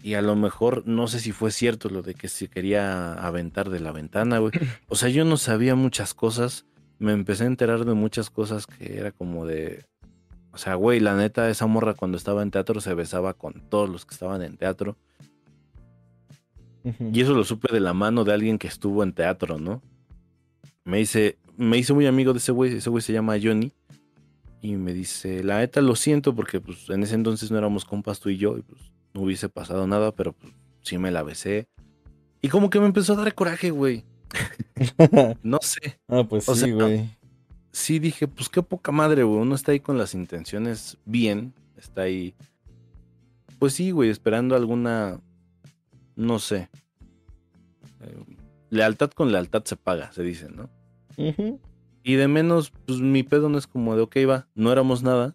Y 0.00 0.14
a 0.14 0.22
lo 0.22 0.36
mejor, 0.36 0.86
no 0.86 1.08
sé 1.08 1.18
si 1.18 1.32
fue 1.32 1.50
cierto 1.50 1.88
lo 1.88 2.02
de 2.02 2.14
que 2.14 2.28
se 2.28 2.46
quería 2.46 3.14
aventar 3.14 3.70
de 3.70 3.80
la 3.80 3.90
ventana, 3.90 4.38
güey. 4.38 4.52
O 4.86 4.94
sea, 4.94 5.08
yo 5.08 5.24
no 5.24 5.36
sabía 5.36 5.74
muchas 5.74 6.14
cosas. 6.14 6.64
Me 7.00 7.10
empecé 7.10 7.42
a 7.42 7.48
enterar 7.48 7.84
de 7.84 7.94
muchas 7.94 8.30
cosas 8.30 8.68
que 8.68 8.98
era 8.98 9.10
como 9.10 9.46
de... 9.46 9.84
O 10.52 10.58
sea, 10.58 10.74
güey, 10.74 11.00
la 11.00 11.14
neta, 11.16 11.48
esa 11.50 11.66
morra 11.66 11.94
cuando 11.94 12.16
estaba 12.16 12.42
en 12.42 12.50
teatro 12.50 12.80
se 12.80 12.94
besaba 12.94 13.34
con 13.34 13.62
todos 13.68 13.88
los 13.88 14.04
que 14.04 14.14
estaban 14.14 14.42
en 14.42 14.56
teatro. 14.56 14.96
Y 17.12 17.20
eso 17.20 17.34
lo 17.34 17.44
supe 17.44 17.72
de 17.72 17.80
la 17.80 17.92
mano 17.92 18.24
de 18.24 18.32
alguien 18.32 18.58
que 18.58 18.66
estuvo 18.66 19.02
en 19.02 19.12
teatro, 19.12 19.58
¿no? 19.58 19.82
Me 20.84 20.98
dice, 20.98 21.36
me 21.56 21.76
hice 21.76 21.92
muy 21.92 22.06
amigo 22.06 22.32
de 22.32 22.38
ese 22.38 22.52
güey, 22.52 22.76
ese 22.76 22.88
güey 22.88 23.02
se 23.02 23.12
llama 23.12 23.36
Johnny. 23.42 23.72
Y 24.62 24.76
me 24.76 24.94
dice, 24.94 25.44
la 25.44 25.58
neta 25.58 25.80
lo 25.80 25.94
siento 25.94 26.34
porque 26.34 26.60
pues 26.60 26.88
en 26.88 27.02
ese 27.02 27.14
entonces 27.14 27.50
no 27.50 27.58
éramos 27.58 27.84
compas 27.84 28.20
tú 28.20 28.30
y 28.30 28.38
yo 28.38 28.56
y 28.56 28.62
pues 28.62 28.92
no 29.12 29.22
hubiese 29.22 29.48
pasado 29.48 29.86
nada, 29.86 30.12
pero 30.12 30.32
pues 30.32 30.52
sí 30.82 30.98
me 30.98 31.10
la 31.10 31.22
besé. 31.22 31.68
Y 32.40 32.48
como 32.48 32.70
que 32.70 32.80
me 32.80 32.86
empezó 32.86 33.12
a 33.12 33.16
dar 33.16 33.34
coraje, 33.34 33.70
güey. 33.70 34.04
No 35.42 35.58
sé. 35.60 35.98
ah, 36.08 36.24
pues 36.28 36.48
O 36.48 36.54
sí, 36.54 36.70
güey. 36.70 37.10
Sí 37.72 37.98
dije, 37.98 38.26
pues 38.28 38.48
qué 38.48 38.62
poca 38.62 38.92
madre, 38.92 39.22
güey. 39.22 39.40
Uno 39.40 39.54
está 39.54 39.72
ahí 39.72 39.80
con 39.80 39.98
las 39.98 40.14
intenciones 40.14 40.96
bien. 41.04 41.52
Está 41.76 42.02
ahí. 42.02 42.34
Pues 43.58 43.74
sí, 43.74 43.90
güey, 43.90 44.10
esperando 44.10 44.56
alguna. 44.56 45.20
No 46.16 46.38
sé. 46.38 46.68
Eh, 48.00 48.24
lealtad 48.70 49.10
con 49.10 49.30
lealtad 49.32 49.64
se 49.64 49.76
paga, 49.76 50.12
se 50.12 50.22
dice, 50.22 50.48
¿no? 50.48 50.68
Y 52.04 52.14
de 52.14 52.28
menos, 52.28 52.70
pues 52.86 53.00
mi 53.00 53.22
pedo 53.22 53.48
no 53.48 53.58
es 53.58 53.66
como 53.66 53.96
de, 53.96 54.02
ok, 54.02 54.16
va, 54.28 54.46
no 54.54 54.72
éramos 54.72 55.02
nada. 55.02 55.34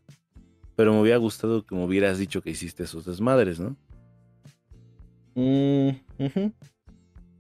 Pero 0.75 0.93
me 0.93 1.01
hubiera 1.01 1.17
gustado 1.17 1.63
que 1.65 1.75
me 1.75 1.85
hubieras 1.85 2.17
dicho 2.17 2.41
que 2.41 2.49
hiciste 2.49 2.83
esos 2.83 3.05
desmadres, 3.05 3.59
¿no? 3.59 3.75
Mm. 5.35 5.89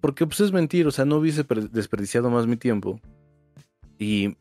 Porque 0.01 0.25
pues 0.27 0.39
es 0.41 0.51
mentir, 0.51 0.85
o 0.87 0.91
sea, 0.91 1.05
no 1.05 1.17
hubiese 1.17 1.43
per- 1.43 1.69
desperdiciado 1.71 2.29
más 2.29 2.45
mi 2.47 2.57
tiempo. 2.57 2.99
Y 3.97 4.35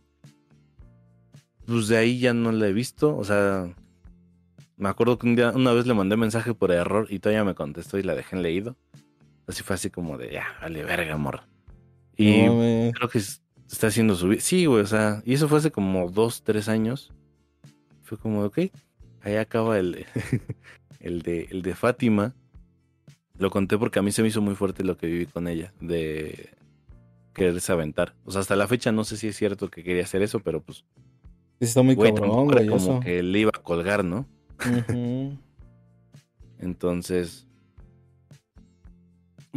pues 1.66 1.88
de 1.88 1.96
ahí 1.96 2.18
ya 2.18 2.32
no 2.34 2.52
la 2.52 2.68
he 2.68 2.72
visto, 2.72 3.16
o 3.16 3.24
sea, 3.24 3.72
me 4.76 4.88
acuerdo 4.88 5.18
que 5.18 5.26
un 5.26 5.36
día, 5.36 5.50
una 5.50 5.72
vez 5.72 5.86
le 5.86 5.94
mandé 5.94 6.16
mensaje 6.16 6.54
por 6.54 6.72
error 6.72 7.06
y 7.10 7.18
todavía 7.18 7.44
me 7.44 7.54
contestó 7.54 7.98
y 7.98 8.02
la 8.02 8.14
dejé 8.14 8.36
en 8.36 8.42
leído. 8.42 8.76
Así 9.46 9.62
fue 9.62 9.74
así 9.74 9.90
como 9.90 10.18
de, 10.18 10.32
ya, 10.32 10.46
vale, 10.60 10.82
verga, 10.84 11.14
amor. 11.14 11.42
Y 12.16 12.42
No 12.42 12.92
creo 12.92 13.08
que 13.08 13.18
es- 13.18 13.42
está 13.70 13.88
haciendo 13.88 14.14
su 14.14 14.28
vida. 14.28 14.40
Sí, 14.40 14.66
güey, 14.66 14.82
o 14.82 14.86
sea, 14.86 15.22
y 15.24 15.34
eso 15.34 15.48
fue 15.48 15.58
hace 15.58 15.70
como 15.70 16.10
dos, 16.10 16.42
tres 16.42 16.68
años. 16.68 17.12
Fue 18.02 18.18
como, 18.18 18.44
ok, 18.44 18.58
ahí 19.22 19.36
acaba 19.36 19.78
el, 19.78 20.04
el, 21.00 21.22
de, 21.22 21.48
el 21.50 21.62
de 21.62 21.74
Fátima. 21.74 22.34
Lo 23.38 23.50
conté 23.50 23.78
porque 23.78 23.98
a 23.98 24.02
mí 24.02 24.12
se 24.12 24.22
me 24.22 24.28
hizo 24.28 24.40
muy 24.42 24.54
fuerte 24.54 24.84
lo 24.84 24.96
que 24.96 25.06
viví 25.06 25.26
con 25.26 25.48
ella, 25.48 25.72
de 25.80 26.50
quererse 27.34 27.72
aventar. 27.72 28.14
O 28.24 28.30
sea, 28.30 28.40
hasta 28.42 28.56
la 28.56 28.68
fecha 28.68 28.92
no 28.92 29.04
sé 29.04 29.16
si 29.16 29.28
es 29.28 29.36
cierto 29.36 29.70
que 29.70 29.82
quería 29.82 30.02
hacer 30.04 30.22
eso, 30.22 30.40
pero 30.40 30.62
pues, 30.62 30.84
está 31.64 31.82
muy 31.82 31.94
güey, 31.94 32.12
cabrón, 32.14 32.46
güey, 32.46 32.66
como 32.66 32.76
eso. 32.76 33.00
que 33.00 33.22
le 33.22 33.38
iba 33.40 33.50
a 33.54 33.62
colgar, 33.62 34.04
¿no? 34.04 34.26
Entonces, 36.58 37.46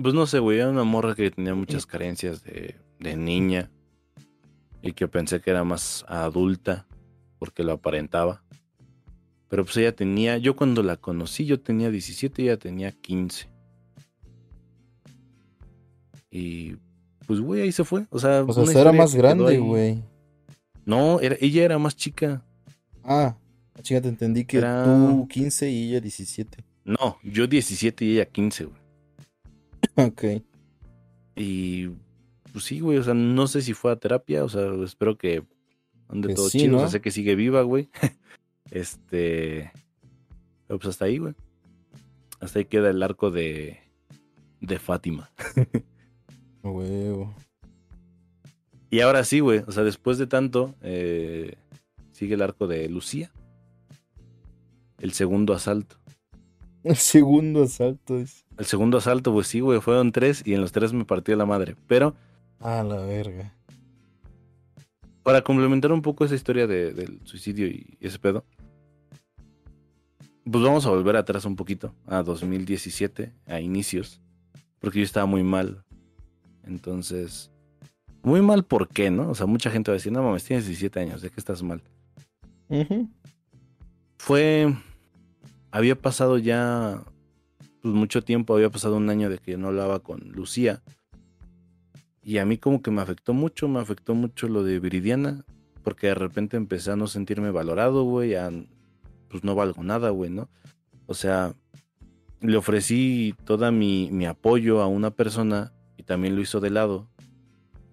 pues 0.02 0.14
no 0.14 0.26
sé, 0.26 0.40
güey, 0.40 0.60
era 0.60 0.70
una 0.70 0.84
morra 0.84 1.16
que 1.16 1.32
tenía 1.32 1.56
muchas 1.56 1.86
carencias 1.86 2.44
de, 2.44 2.76
de 3.00 3.16
niña 3.16 3.72
y 4.82 4.94
que 4.94 5.08
pensé 5.08 5.40
que 5.42 5.52
era 5.52 5.64
más 5.64 6.06
adulta 6.08 6.88
porque 7.40 7.64
lo 7.64 7.74
aparentaba. 7.74 8.44
Pero 9.48 9.64
pues 9.64 9.78
ella 9.78 9.96
tenía, 9.96 10.38
yo 10.38 10.56
cuando 10.56 10.84
la 10.84 10.98
conocí 10.98 11.46
yo 11.46 11.60
tenía 11.60 11.90
17 11.92 12.42
y 12.42 12.46
ella 12.46 12.58
tenía 12.58 12.92
15. 12.92 13.50
Y 16.32 16.76
pues 17.26 17.40
güey, 17.40 17.62
ahí 17.62 17.72
se 17.72 17.84
fue. 17.84 18.06
O 18.10 18.20
sea, 18.20 18.44
O 18.44 18.66
sea, 18.66 18.82
era 18.82 18.92
más 18.92 19.16
grande, 19.16 19.58
güey. 19.58 20.04
No, 20.86 21.20
era, 21.20 21.36
ella 21.42 21.64
era 21.64 21.78
más 21.80 21.96
chica. 21.96 22.44
Ah, 23.04 23.36
chica, 23.82 24.02
te 24.02 24.08
entendí 24.10 24.46
que 24.46 24.58
Era- 24.58 24.84
tú 24.84 25.28
15 25.28 25.70
y 25.70 25.90
ella 25.90 26.00
17. 26.02 26.64
No, 26.86 27.18
yo 27.24 27.48
17 27.48 28.06
y 28.06 28.14
ella 28.14 28.26
15, 28.26 28.66
güey. 28.66 28.78
Ok. 30.08 30.24
Y 31.36 31.88
pues 32.54 32.64
sí, 32.66 32.80
güey, 32.80 32.98
o 32.98 33.04
sea, 33.04 33.14
no 33.14 33.48
sé 33.48 33.62
si 33.62 33.74
fue 33.74 33.92
a 33.92 33.96
terapia, 33.98 34.44
o 34.44 34.50
sea, 34.50 34.62
espero 34.84 35.18
que 35.18 35.44
ande 36.08 36.30
Que 36.30 36.34
todo 36.36 36.50
sí, 36.50 36.60
chido, 36.60 36.76
o 36.76 36.80
sea, 36.80 36.86
¿no? 36.86 36.92
sé 36.92 37.02
que 37.02 37.12
sigue 37.12 37.36
viva, 37.36 37.62
güey. 37.64 37.90
este, 38.72 39.72
pero 40.68 40.80
pues 40.80 40.90
hasta 40.90 41.06
ahí, 41.06 41.18
güey. 41.18 41.34
Hasta 42.40 42.60
ahí 42.60 42.66
queda 42.66 42.90
el 42.90 43.02
arco 43.04 43.32
de 43.32 43.80
de 44.62 44.80
Fátima. 44.80 45.32
Huevo. 46.64 47.36
Y 48.96 49.02
ahora 49.02 49.26
sí, 49.26 49.42
güey, 49.42 49.62
o 49.68 49.74
sea, 49.74 49.84
después 49.84 50.18
de 50.18 50.26
tanto, 50.26 50.74
eh, 50.82 51.56
sigue 52.14 52.36
el 52.36 52.42
arco 52.42 52.66
de 52.66 52.88
Lucía. 52.88 53.30
El 55.00 55.12
segundo 55.12 55.54
asalto. 55.54 55.98
El 56.82 56.96
segundo 56.96 57.64
asalto 57.64 58.18
es. 58.18 58.46
El 58.58 58.64
segundo 58.66 58.98
asalto, 59.00 59.34
pues 59.34 59.48
sí, 59.48 59.60
güey, 59.60 59.82
fueron 59.82 60.14
tres 60.14 60.44
y 60.48 60.54
en 60.54 60.62
los 60.62 60.72
tres 60.72 60.94
me 60.94 61.04
partió 61.04 61.36
la 61.36 61.46
madre. 61.46 61.76
Pero 61.88 62.16
Ah, 62.62 62.84
la 62.88 63.02
verga. 63.06 63.54
para 65.24 65.42
complementar 65.42 65.92
un 65.92 66.02
poco 66.02 66.24
esa 66.24 66.36
historia 66.36 66.66
de- 66.66 66.94
del 66.94 67.20
suicidio 67.26 67.68
y 67.68 67.98
ese 68.00 68.18
pedo, 68.18 68.46
pues 70.50 70.64
vamos 70.64 70.86
a 70.86 70.90
volver 70.92 71.18
atrás 71.18 71.44
un 71.44 71.58
poquito, 71.58 71.94
a 72.06 72.24
2017, 72.24 73.34
a 73.46 73.60
inicios, 73.60 74.22
porque 74.80 75.00
yo 75.00 75.04
estaba 75.04 75.26
muy 75.26 75.44
mal. 75.44 75.84
Entonces, 76.64 77.52
muy 78.26 78.42
mal, 78.42 78.66
¿por 78.66 78.88
qué, 78.88 79.12
no? 79.12 79.30
O 79.30 79.36
sea, 79.36 79.46
mucha 79.46 79.70
gente 79.70 79.92
va 79.92 79.94
a 79.94 80.00
decir, 80.00 80.12
no 80.12 80.24
mames, 80.24 80.44
tienes 80.44 80.66
17 80.66 81.00
años, 81.00 81.22
¿de 81.22 81.30
qué 81.30 81.36
estás 81.38 81.62
mal? 81.62 81.82
Fue, 84.18 84.74
había 85.70 85.96
pasado 85.96 86.40
ya, 86.40 87.04
pues 87.82 87.94
mucho 87.94 88.24
tiempo, 88.24 88.56
había 88.56 88.72
pasado 88.72 88.98
un 88.98 89.10
año 89.12 89.30
de 89.30 89.38
que 89.38 89.52
yo 89.52 89.58
no 89.60 89.68
hablaba 89.68 90.00
con 90.00 90.32
Lucía. 90.32 90.82
Y 92.24 92.40
a 92.40 92.46
mí 92.46 92.58
como 92.58 92.82
que 92.82 92.90
me 92.90 93.04
afectó 93.04 93.34
mucho, 93.34 93.68
me 93.68 93.80
afectó 93.80 94.16
mucho 94.16 94.48
lo 94.48 94.64
de 94.64 94.80
Viridiana, 94.80 95.46
porque 95.84 96.08
de 96.08 96.16
repente 96.16 96.58
empecé 96.58 96.92
a 96.92 96.96
no 96.96 97.06
sentirme 97.06 97.52
valorado, 97.52 98.04
güey, 98.06 98.34
a, 98.34 98.50
pues 99.30 99.44
no 99.44 99.54
valgo 99.54 99.84
nada, 99.84 100.10
güey, 100.10 100.32
¿no? 100.32 100.50
O 101.06 101.14
sea, 101.14 101.54
le 102.42 102.58
ofrecí 102.58 103.36
toda 103.44 103.70
mi, 103.70 104.10
mi 104.12 104.26
apoyo 104.26 104.82
a 104.82 104.88
una 104.88 105.12
persona 105.12 105.74
y 105.96 106.04
también 106.04 106.36
lo 106.36 106.42
hizo 106.42 106.60
de 106.60 106.72
lado. 106.72 107.08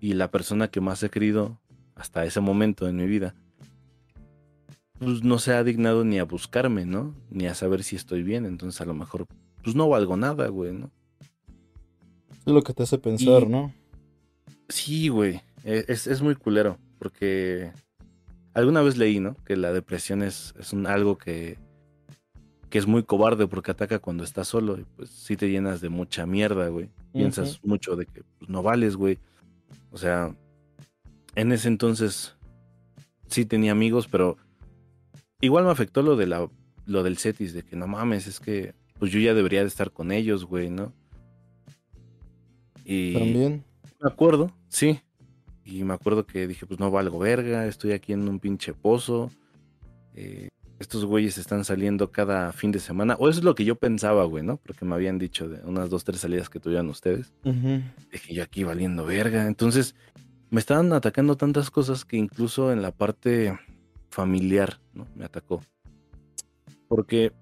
Y 0.02 0.14
la 0.14 0.30
persona 0.32 0.66
que 0.68 0.80
más 0.80 1.00
he 1.04 1.10
querido 1.10 1.60
hasta 1.94 2.24
ese 2.24 2.40
momento 2.40 2.88
en 2.88 2.96
mi 2.96 3.06
vida, 3.06 3.36
pues 4.98 5.22
no 5.22 5.38
se 5.38 5.54
ha 5.54 5.62
dignado 5.62 6.04
ni 6.04 6.18
a 6.18 6.24
buscarme, 6.24 6.84
¿no? 6.86 7.14
Ni 7.30 7.46
a 7.46 7.54
saber 7.54 7.84
si 7.84 7.94
estoy 7.96 8.24
bien. 8.24 8.44
Entonces 8.44 8.80
a 8.80 8.84
lo 8.84 8.94
mejor, 8.94 9.26
pues 9.62 9.76
no 9.76 9.88
valgo 9.88 10.16
nada, 10.16 10.48
güey, 10.48 10.72
¿no? 10.72 10.90
Es 12.44 12.52
lo 12.52 12.62
que 12.62 12.74
te 12.74 12.82
hace 12.82 12.98
pensar, 12.98 13.44
Y- 13.44 13.46
¿no? 13.46 13.72
Sí, 14.68 15.06
güey. 15.08 15.40
e- 15.64 15.84
Es, 15.86 16.08
es 16.08 16.20
muy 16.20 16.34
culero. 16.34 16.78
Porque 16.98 17.70
alguna 18.54 18.82
vez 18.82 18.96
leí, 18.96 19.20
¿no? 19.20 19.36
Que 19.44 19.56
la 19.56 19.72
depresión 19.72 20.22
es, 20.22 20.52
es 20.58 20.72
un, 20.72 20.88
algo 20.88 21.16
que, 21.16 21.58
que 22.70 22.78
es 22.78 22.88
muy 22.88 23.04
cobarde 23.04 23.46
porque 23.46 23.70
ataca 23.70 24.00
cuando 24.00 24.24
estás 24.24 24.48
solo. 24.48 24.78
Y 24.80 24.84
pues 24.96 25.10
sí 25.10 25.36
te 25.36 25.48
llenas 25.48 25.80
de 25.80 25.90
mucha 25.90 26.26
mierda, 26.26 26.66
güey. 26.68 26.90
Piensas 27.12 27.60
mucho 27.62 27.94
de 27.94 28.06
que 28.06 28.22
pues, 28.38 28.50
no 28.50 28.64
vales, 28.64 28.96
güey. 28.96 29.18
O 29.92 29.98
sea, 29.98 30.34
en 31.34 31.52
ese 31.52 31.68
entonces 31.68 32.34
sí 33.28 33.44
tenía 33.44 33.72
amigos, 33.72 34.08
pero 34.08 34.36
igual 35.40 35.64
me 35.64 35.70
afectó 35.70 36.02
lo 36.02 36.16
de 36.16 36.26
la 36.26 36.48
lo 36.84 37.02
del 37.04 37.16
Cetis, 37.18 37.52
de 37.52 37.62
que 37.62 37.76
no 37.76 37.86
mames, 37.86 38.26
es 38.26 38.40
que 38.40 38.74
pues 38.98 39.12
yo 39.12 39.20
ya 39.20 39.34
debería 39.34 39.60
de 39.60 39.68
estar 39.68 39.92
con 39.92 40.10
ellos, 40.12 40.44
güey, 40.44 40.70
¿no? 40.70 40.92
Y 42.84 43.12
También. 43.14 43.64
me 44.00 44.08
acuerdo, 44.10 44.52
sí. 44.68 45.00
Y 45.64 45.84
me 45.84 45.94
acuerdo 45.94 46.26
que 46.26 46.46
dije, 46.48 46.66
pues 46.66 46.80
no 46.80 46.90
valgo 46.90 47.18
verga, 47.18 47.66
estoy 47.66 47.92
aquí 47.92 48.12
en 48.12 48.28
un 48.28 48.40
pinche 48.40 48.74
pozo. 48.74 49.30
eh, 50.14 50.48
estos 50.82 51.04
güeyes 51.04 51.38
están 51.38 51.64
saliendo 51.64 52.10
cada 52.10 52.52
fin 52.52 52.72
de 52.72 52.80
semana. 52.80 53.16
O 53.18 53.28
eso 53.28 53.38
es 53.38 53.44
lo 53.44 53.54
que 53.54 53.64
yo 53.64 53.76
pensaba, 53.76 54.24
güey, 54.24 54.44
¿no? 54.44 54.58
Porque 54.58 54.84
me 54.84 54.94
habían 54.94 55.18
dicho 55.18 55.48
de 55.48 55.62
unas 55.64 55.88
dos, 55.88 56.04
tres 56.04 56.20
salidas 56.20 56.50
que 56.50 56.60
tuvieran 56.60 56.88
ustedes. 56.88 57.32
Ujú. 57.44 57.80
Dije, 58.10 58.34
yo 58.34 58.42
aquí 58.42 58.64
valiendo 58.64 59.06
verga. 59.06 59.46
Entonces, 59.46 59.94
me 60.50 60.60
estaban 60.60 60.92
atacando 60.92 61.36
tantas 61.36 61.70
cosas 61.70 62.04
que 62.04 62.16
incluso 62.16 62.72
en 62.72 62.82
la 62.82 62.90
parte 62.90 63.58
familiar, 64.10 64.80
¿no? 64.92 65.06
Me 65.14 65.24
atacó. 65.24 65.62
Porque 66.88 67.32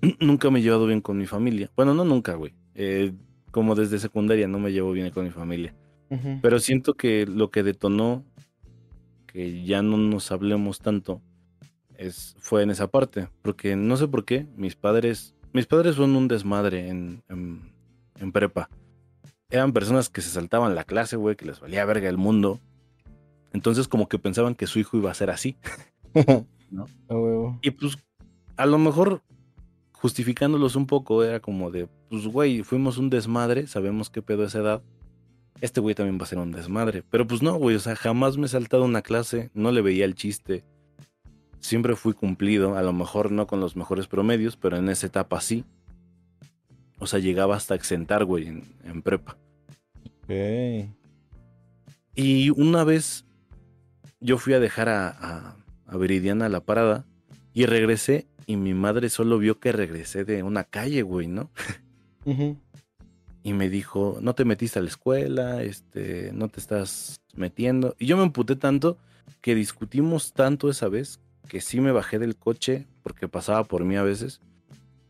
nunca 0.20 0.50
me 0.50 0.58
he 0.58 0.62
llevado 0.62 0.86
bien 0.86 1.02
con 1.02 1.18
mi 1.18 1.26
familia. 1.26 1.70
Bueno, 1.76 1.94
no 1.94 2.04
nunca, 2.04 2.34
güey. 2.34 2.54
Eh, 2.74 3.12
como 3.50 3.74
desde 3.74 3.98
secundaria 3.98 4.48
no 4.48 4.58
me 4.58 4.72
llevo 4.72 4.92
bien 4.92 5.10
con 5.10 5.24
mi 5.24 5.30
familia. 5.30 5.74
Pero 6.42 6.58
siento 6.58 6.92
que 6.92 7.24
lo 7.24 7.50
que 7.50 7.62
detonó 7.62 8.22
que 9.26 9.64
ya 9.64 9.80
no 9.80 9.96
nos 9.96 10.30
hablemos 10.30 10.78
tanto 10.78 11.22
es, 12.06 12.36
fue 12.38 12.62
en 12.62 12.70
esa 12.70 12.88
parte. 12.88 13.28
Porque 13.42 13.76
no 13.76 13.96
sé 13.96 14.08
por 14.08 14.24
qué, 14.24 14.46
mis 14.56 14.76
padres, 14.76 15.34
mis 15.52 15.66
padres 15.66 15.96
son 15.96 16.16
un 16.16 16.28
desmadre 16.28 16.88
en, 16.88 17.22
en, 17.28 17.72
en 18.18 18.32
prepa. 18.32 18.68
Eran 19.50 19.72
personas 19.72 20.08
que 20.08 20.22
se 20.22 20.30
saltaban 20.30 20.74
la 20.74 20.84
clase, 20.84 21.16
güey, 21.16 21.36
que 21.36 21.46
les 21.46 21.60
valía 21.60 21.84
verga 21.84 22.08
el 22.08 22.16
mundo. 22.16 22.60
Entonces 23.52 23.88
como 23.88 24.08
que 24.08 24.18
pensaban 24.18 24.54
que 24.54 24.66
su 24.66 24.78
hijo 24.78 24.96
iba 24.96 25.10
a 25.10 25.14
ser 25.14 25.30
así. 25.30 25.56
Y 27.60 27.70
pues 27.70 27.98
a 28.56 28.66
lo 28.66 28.78
mejor 28.78 29.22
justificándolos 29.92 30.74
un 30.74 30.86
poco 30.86 31.22
era 31.22 31.40
como 31.40 31.70
de, 31.70 31.88
pues 32.08 32.26
güey, 32.26 32.62
fuimos 32.62 32.98
un 32.98 33.10
desmadre, 33.10 33.66
sabemos 33.66 34.10
qué 34.10 34.22
pedo 34.22 34.44
esa 34.44 34.58
edad. 34.58 34.82
Este 35.60 35.80
güey 35.80 35.94
también 35.94 36.18
va 36.18 36.24
a 36.24 36.26
ser 36.26 36.38
un 36.38 36.50
desmadre. 36.50 37.04
Pero 37.08 37.26
pues 37.26 37.42
no, 37.42 37.54
güey, 37.54 37.76
o 37.76 37.80
sea, 37.80 37.94
jamás 37.94 38.36
me 38.36 38.46
he 38.46 38.48
saltado 38.48 38.84
una 38.84 39.02
clase, 39.02 39.50
no 39.54 39.70
le 39.70 39.80
veía 39.80 40.04
el 40.04 40.14
chiste. 40.14 40.64
Siempre 41.62 41.94
fui 41.94 42.12
cumplido, 42.12 42.76
a 42.76 42.82
lo 42.82 42.92
mejor 42.92 43.30
no 43.30 43.46
con 43.46 43.60
los 43.60 43.76
mejores 43.76 44.08
promedios, 44.08 44.56
pero 44.56 44.76
en 44.76 44.88
esa 44.88 45.06
etapa 45.06 45.40
sí. 45.40 45.64
O 46.98 47.06
sea, 47.06 47.20
llegaba 47.20 47.54
hasta 47.56 47.76
exentar, 47.76 48.24
güey, 48.24 48.48
en, 48.48 48.64
en 48.84 49.00
prepa. 49.00 49.38
Ok. 50.24 50.90
Y 52.16 52.50
una 52.50 52.82
vez 52.82 53.24
yo 54.20 54.38
fui 54.38 54.54
a 54.54 54.60
dejar 54.60 54.88
a, 54.88 55.08
a, 55.08 55.56
a 55.86 55.96
Viridiana 55.96 56.46
a 56.46 56.48
la 56.48 56.64
parada 56.64 57.06
y 57.54 57.66
regresé 57.66 58.26
y 58.46 58.56
mi 58.56 58.74
madre 58.74 59.08
solo 59.08 59.38
vio 59.38 59.60
que 59.60 59.70
regresé 59.70 60.24
de 60.24 60.42
una 60.42 60.64
calle, 60.64 61.02
güey, 61.02 61.28
¿no? 61.28 61.50
Y 63.44 63.54
me 63.54 63.68
dijo, 63.68 64.18
no 64.20 64.36
te 64.36 64.44
metiste 64.44 64.78
a 64.78 64.82
la 64.82 64.88
escuela, 64.88 65.64
este, 65.64 66.30
no 66.32 66.48
te 66.48 66.60
estás 66.60 67.20
metiendo. 67.34 67.96
Y 67.98 68.06
yo 68.06 68.16
me 68.16 68.22
emputé 68.22 68.54
tanto 68.54 68.98
que 69.40 69.56
discutimos 69.56 70.32
tanto 70.32 70.70
esa 70.70 70.88
vez 70.88 71.18
que 71.52 71.60
sí 71.60 71.82
me 71.82 71.92
bajé 71.92 72.18
del 72.18 72.34
coche 72.34 72.86
porque 73.02 73.28
pasaba 73.28 73.64
por 73.64 73.84
mí 73.84 73.96
a 73.96 74.02
veces. 74.02 74.40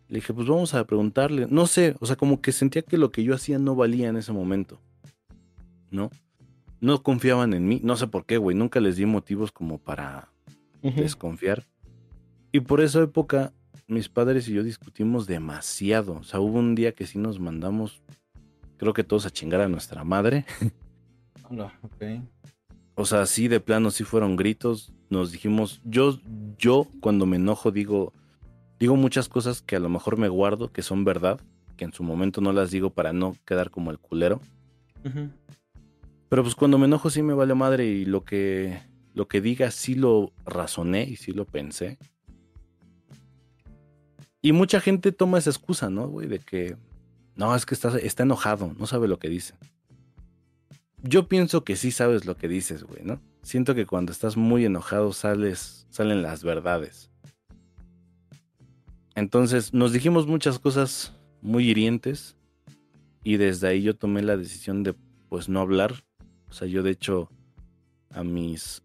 Le 0.09 0.17
dije, 0.17 0.35
pues 0.35 0.49
vamos 0.49 0.75
a 0.75 0.85
preguntarle. 0.85 1.47
No 1.49 1.69
sé, 1.69 1.95
o 2.01 2.07
sea, 2.07 2.17
como 2.17 2.41
que 2.41 2.51
sentía 2.51 2.83
que 2.83 2.99
lo 2.99 3.13
que 3.13 3.23
yo 3.23 3.33
hacía 3.33 3.61
no 3.61 3.77
valía 3.77 4.09
en 4.09 4.17
ese 4.17 4.33
momento. 4.33 4.81
¿No? 5.93 6.11
No 6.81 7.01
confiaban 7.05 7.55
en 7.55 7.69
mí. 7.69 7.81
No 7.85 7.97
sé 7.97 8.09
por 8.09 8.27
qué, 8.27 8.39
güey. 8.39 8.57
Nunca 8.57 8.81
les 8.81 8.97
di 8.97 9.07
motivos 9.07 9.53
como 9.53 9.79
para 9.79 10.33
desconfiar. 10.83 11.69
Y 12.51 12.59
por 12.59 12.81
esa 12.81 13.01
época, 13.05 13.53
mis 13.87 14.09
padres 14.09 14.49
y 14.49 14.55
yo 14.55 14.65
discutimos 14.65 15.29
demasiado. 15.29 16.15
O 16.15 16.25
sea, 16.25 16.41
hubo 16.41 16.59
un 16.59 16.75
día 16.75 16.91
que 16.91 17.07
sí 17.07 17.21
nos 17.21 17.39
mandamos, 17.39 18.03
creo 18.79 18.95
que 18.95 19.05
todos 19.05 19.27
a 19.27 19.31
chingar 19.31 19.61
a 19.61 19.69
nuestra 19.69 20.03
madre. 20.03 20.45
Hola, 21.49 21.73
ok. 21.83 22.03
O 22.95 23.07
sea, 23.07 23.27
sí, 23.27 23.49
de 23.49 23.61
plano, 23.61 23.91
sí 23.91 24.05
fueron 24.05 24.37
gritos. 24.37 24.93
Nos 25.09 25.33
dijimos, 25.33 25.81
yo, 25.85 26.19
yo 26.59 26.87
cuando 27.01 27.27
me 27.27 27.37
enojo 27.37 27.71
digo, 27.71 28.13
digo 28.79 28.97
muchas 28.97 29.29
cosas 29.29 29.63
que 29.63 29.77
a 29.77 29.81
lo 29.81 29.89
mejor 29.89 30.19
me 30.19 30.29
guardo, 30.29 30.73
que 30.73 30.83
son 30.83 31.05
verdad, 31.05 31.41
que 31.77 31.85
en 31.85 31.93
su 31.93 32.03
momento 32.03 32.41
no 32.41 32.53
las 32.53 32.71
digo 32.71 32.91
para 32.91 33.13
no 33.13 33.37
quedar 33.47 33.71
como 33.71 33.91
el 33.91 33.99
culero. 33.99 34.41
Pero 36.29 36.43
pues 36.43 36.55
cuando 36.55 36.79
me 36.79 36.87
enojo 36.87 37.11
sí 37.11 37.23
me 37.23 37.35
vale 37.35 37.55
madre 37.55 37.87
y 37.87 38.05
lo 38.05 38.25
que, 38.25 38.81
lo 39.15 39.29
que 39.29 39.41
diga 39.41 39.71
sí 39.71 39.95
lo 39.95 40.33
razoné 40.45 41.05
y 41.05 41.17
sí 41.17 41.33
lo 41.33 41.45
pensé. 41.45 41.99
Y 44.41 44.53
mucha 44.53 44.81
gente 44.81 45.13
toma 45.13 45.39
esa 45.39 45.51
excusa, 45.51 45.89
¿no, 45.89 46.09
güey? 46.09 46.27
De 46.27 46.41
que, 46.41 46.77
no, 47.37 47.55
es 47.55 47.65
que 47.65 47.75
está, 47.75 47.97
está 47.99 48.25
enojado, 48.25 48.75
no 48.79 48.87
sabe 48.87 49.09
lo 49.09 49.19
que 49.19 49.29
dice. 49.29 49.55
Yo 51.03 51.27
pienso 51.27 51.65
que 51.65 51.77
sí 51.77 51.91
sabes 51.91 52.27
lo 52.27 52.37
que 52.37 52.49
dices, 52.49 52.85
güey, 52.85 53.03
¿no? 53.03 53.21
Siento 53.43 53.75
que 53.75 53.87
cuando 53.87 54.13
estás 54.13 54.37
muy 54.37 54.65
enojado 54.65 55.13
sales, 55.13 55.87
salen 55.91 56.23
las 56.23 56.45
verdades. 56.45 57.11
Entonces 59.15 59.75
nos 59.75 59.93
dijimos 59.93 60.27
muchas 60.27 60.59
cosas 60.59 61.13
muy 61.43 61.69
hirientes 61.69 62.37
y 63.25 63.37
desde 63.37 63.69
ahí 63.69 63.83
yo 63.83 63.95
tomé 63.95 64.23
la 64.23 64.37
decisión 64.37 64.83
de 64.85 64.95
pues 65.29 65.49
no 65.49 65.61
hablar. 65.61 66.05
O 66.49 66.53
sea, 66.53 66.69
yo 66.69 66.83
de 66.83 66.93
hecho 66.93 67.29
a 68.11 68.23
mis 68.23 68.83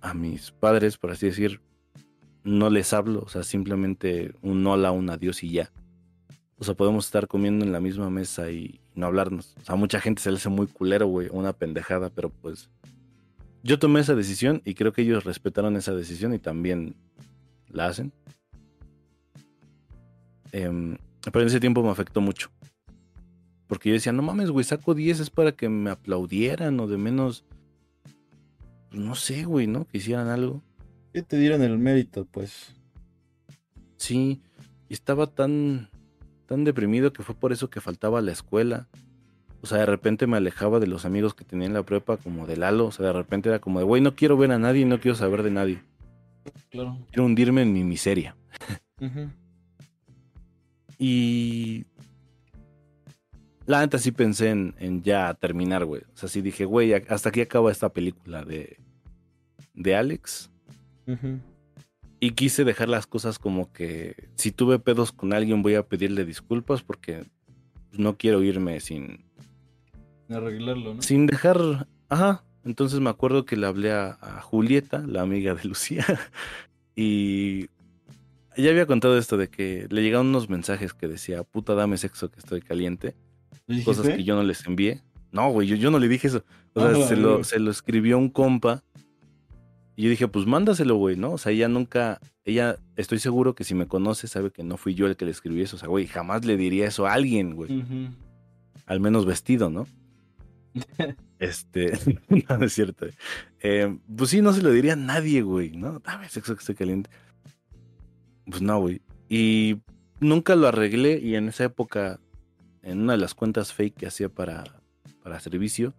a 0.00 0.14
mis 0.14 0.50
padres, 0.50 0.96
por 0.96 1.10
así 1.10 1.26
decir, 1.26 1.60
no 2.42 2.70
les 2.70 2.92
hablo, 2.94 3.20
o 3.20 3.28
sea, 3.28 3.42
simplemente 3.42 4.32
un 4.40 4.66
hola, 4.66 4.92
un 4.92 5.10
adiós 5.10 5.42
y 5.42 5.50
ya. 5.50 5.70
O 6.60 6.64
sea, 6.64 6.74
podemos 6.74 7.06
estar 7.06 7.26
comiendo 7.26 7.64
en 7.64 7.72
la 7.72 7.80
misma 7.80 8.10
mesa 8.10 8.50
y 8.50 8.80
no 8.94 9.06
hablarnos. 9.06 9.56
O 9.62 9.64
sea, 9.64 9.74
a 9.74 9.78
mucha 9.78 9.98
gente 9.98 10.20
se 10.20 10.30
le 10.30 10.36
hace 10.36 10.50
muy 10.50 10.66
culero, 10.66 11.06
güey, 11.06 11.28
una 11.32 11.54
pendejada, 11.54 12.10
pero 12.10 12.28
pues 12.28 12.68
yo 13.62 13.78
tomé 13.78 14.00
esa 14.00 14.14
decisión 14.14 14.60
y 14.66 14.74
creo 14.74 14.92
que 14.92 15.00
ellos 15.00 15.24
respetaron 15.24 15.76
esa 15.76 15.94
decisión 15.94 16.34
y 16.34 16.38
también 16.38 16.96
la 17.70 17.86
hacen. 17.86 18.12
Em, 20.52 20.98
pero 21.24 21.40
en 21.40 21.46
ese 21.46 21.60
tiempo 21.60 21.82
me 21.82 21.88
afectó 21.88 22.20
mucho. 22.20 22.50
Porque 23.66 23.88
yo 23.88 23.94
decía, 23.94 24.12
no 24.12 24.20
mames, 24.22 24.50
güey, 24.50 24.64
saco 24.64 24.94
10 24.94 25.20
es 25.20 25.30
para 25.30 25.52
que 25.52 25.70
me 25.70 25.88
aplaudieran 25.88 26.78
o 26.80 26.86
de 26.86 26.98
menos, 26.98 27.46
pues, 28.90 29.00
no 29.00 29.14
sé, 29.14 29.44
güey, 29.44 29.66
¿no? 29.66 29.86
Que 29.86 29.96
hicieran 29.96 30.28
algo. 30.28 30.62
Que 31.14 31.22
te 31.22 31.38
dieron 31.38 31.62
el 31.62 31.78
mérito, 31.78 32.26
pues. 32.26 32.74
Sí, 33.96 34.42
y 34.90 34.92
estaba 34.92 35.26
tan, 35.26 35.88
tan 36.50 36.64
deprimido 36.64 37.12
que 37.12 37.22
fue 37.22 37.36
por 37.36 37.52
eso 37.52 37.70
que 37.70 37.80
faltaba 37.80 38.18
a 38.18 38.22
la 38.22 38.32
escuela. 38.32 38.88
O 39.62 39.68
sea, 39.68 39.78
de 39.78 39.86
repente 39.86 40.26
me 40.26 40.36
alejaba 40.36 40.80
de 40.80 40.88
los 40.88 41.04
amigos 41.04 41.32
que 41.32 41.44
tenía 41.44 41.68
en 41.68 41.74
la 41.74 41.84
prepa, 41.84 42.16
como 42.16 42.44
de 42.44 42.56
Lalo. 42.56 42.86
O 42.86 42.90
sea, 42.90 43.06
de 43.06 43.12
repente 43.12 43.48
era 43.48 43.60
como 43.60 43.78
de, 43.78 43.84
güey, 43.84 44.02
no 44.02 44.16
quiero 44.16 44.36
ver 44.36 44.50
a 44.50 44.58
nadie 44.58 44.80
y 44.80 44.84
no 44.84 44.98
quiero 44.98 45.14
saber 45.14 45.44
de 45.44 45.52
nadie. 45.52 45.80
Claro. 46.70 46.98
Quiero 47.12 47.24
hundirme 47.24 47.62
en 47.62 47.72
mi 47.72 47.84
miseria. 47.84 48.36
Y 51.02 51.86
la 53.64 53.80
neta 53.80 53.96
sí 53.96 54.12
pensé 54.12 54.50
en, 54.50 54.74
en 54.78 55.02
ya 55.02 55.32
terminar, 55.32 55.86
güey. 55.86 56.02
O 56.02 56.16
sea, 56.16 56.28
sí 56.28 56.42
dije, 56.42 56.66
güey, 56.66 56.92
hasta 56.92 57.30
aquí 57.30 57.40
acaba 57.40 57.72
esta 57.72 57.88
película 57.88 58.44
de, 58.44 58.76
de 59.72 59.96
Alex. 59.96 60.50
Y 62.20 62.32
quise 62.32 62.64
dejar 62.64 62.88
las 62.88 63.06
cosas 63.06 63.38
como 63.38 63.72
que 63.72 64.28
si 64.36 64.52
tuve 64.52 64.78
pedos 64.78 65.10
con 65.10 65.32
alguien 65.32 65.62
voy 65.62 65.74
a 65.74 65.82
pedirle 65.82 66.24
disculpas 66.24 66.82
porque 66.82 67.24
no 67.92 68.16
quiero 68.16 68.42
irme 68.42 68.78
sin, 68.80 69.24
Arreglarlo, 70.28 70.94
¿no? 70.94 71.02
sin 71.02 71.26
dejar... 71.26 71.88
Ajá. 72.08 72.44
Entonces 72.64 73.00
me 73.00 73.08
acuerdo 73.08 73.46
que 73.46 73.56
le 73.56 73.66
hablé 73.66 73.92
a, 73.92 74.18
a 74.20 74.42
Julieta, 74.42 75.02
la 75.06 75.22
amiga 75.22 75.54
de 75.54 75.64
Lucía, 75.64 76.04
y 76.94 77.68
ya 78.56 78.70
había 78.70 78.86
contado 78.86 79.16
esto 79.16 79.36
de 79.36 79.48
que 79.48 79.86
le 79.90 80.02
llegaron 80.02 80.28
unos 80.28 80.48
mensajes 80.48 80.92
que 80.92 81.08
decía, 81.08 81.42
puta, 81.42 81.74
dame 81.74 81.96
sexo 81.96 82.30
que 82.30 82.40
estoy 82.40 82.60
caliente. 82.60 83.14
¿Le 83.66 83.84
Cosas 83.84 84.08
que 84.08 84.24
yo 84.24 84.34
no 84.34 84.42
les 84.42 84.66
envié. 84.66 85.02
No, 85.32 85.50
güey, 85.50 85.68
yo, 85.68 85.76
yo 85.76 85.90
no 85.90 85.98
le 85.98 86.08
dije 86.08 86.26
eso. 86.26 86.44
O 86.74 86.80
sea, 86.80 86.90
Ah, 86.90 87.06
se, 87.06 87.16
lo, 87.16 87.44
se 87.44 87.58
lo 87.58 87.70
escribió 87.70 88.18
un 88.18 88.28
compa. 88.28 88.82
Y 90.00 90.04
yo 90.04 90.08
dije, 90.08 90.28
pues 90.28 90.46
mándaselo, 90.46 90.96
güey, 90.96 91.14
¿no? 91.14 91.32
O 91.32 91.36
sea, 91.36 91.52
ella 91.52 91.68
nunca, 91.68 92.20
ella, 92.46 92.78
estoy 92.96 93.18
seguro 93.18 93.54
que 93.54 93.64
si 93.64 93.74
me 93.74 93.86
conoce 93.86 94.28
sabe 94.28 94.50
que 94.50 94.64
no 94.64 94.78
fui 94.78 94.94
yo 94.94 95.06
el 95.06 95.14
que 95.14 95.26
le 95.26 95.30
escribí 95.30 95.60
eso. 95.60 95.76
O 95.76 95.78
sea, 95.78 95.90
güey, 95.90 96.06
jamás 96.06 96.46
le 96.46 96.56
diría 96.56 96.86
eso 96.86 97.06
a 97.06 97.12
alguien, 97.12 97.54
güey. 97.54 97.84
Al 98.86 98.98
menos 98.98 99.26
vestido, 99.26 99.68
¿no? 99.68 99.86
Este, 101.38 101.92
no, 102.48 102.56
no 102.56 102.64
es 102.64 102.72
cierto. 102.72 103.08
Eh, 103.60 103.98
pues 104.16 104.30
sí, 104.30 104.40
no 104.40 104.54
se 104.54 104.62
lo 104.62 104.70
diría 104.70 104.94
a 104.94 104.96
nadie, 104.96 105.42
güey, 105.42 105.76
¿no? 105.76 105.98
Dame 105.98 106.30
sexo 106.30 106.54
que 106.54 106.60
estoy 106.60 106.76
caliente. 106.76 107.10
Pues 108.46 108.62
no, 108.62 108.80
güey. 108.80 109.02
Y 109.28 109.80
nunca 110.18 110.56
lo 110.56 110.66
arreglé 110.66 111.18
y 111.18 111.34
en 111.34 111.48
esa 111.48 111.64
época, 111.64 112.20
en 112.82 113.02
una 113.02 113.12
de 113.12 113.18
las 113.18 113.34
cuentas 113.34 113.74
fake 113.74 113.96
que 113.96 114.06
hacía 114.06 114.30
para, 114.30 114.64
para 115.22 115.40
servicio, 115.40 115.92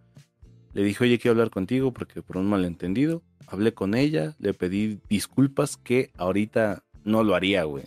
le 0.74 0.84
dije, 0.84 1.04
oye, 1.04 1.20
quiero 1.20 1.34
hablar 1.34 1.52
contigo 1.52 1.94
porque 1.94 2.24
por 2.24 2.38
un 2.38 2.50
malentendido. 2.50 3.22
Hablé 3.48 3.74
con 3.74 3.96
ella, 3.96 4.36
le 4.40 4.54
pedí 4.54 5.00
disculpas 5.10 5.78
que 5.78 6.12
ahorita 6.18 6.84
no 7.04 7.24
lo 7.24 7.36
haría, 7.36 7.64
güey. 7.64 7.86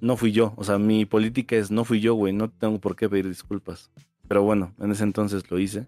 No 0.00 0.16
fui 0.16 0.32
yo, 0.32 0.54
o 0.56 0.64
sea, 0.64 0.78
mi 0.78 1.06
política 1.06 1.56
es 1.56 1.70
no 1.70 1.84
fui 1.84 2.00
yo, 2.00 2.14
güey, 2.14 2.32
no 2.32 2.50
tengo 2.50 2.78
por 2.80 2.94
qué 2.94 3.08
pedir 3.08 3.28
disculpas. 3.28 3.90
Pero 4.28 4.42
bueno, 4.42 4.74
en 4.78 4.92
ese 4.92 5.04
entonces 5.04 5.50
lo 5.50 5.58
hice. 5.58 5.86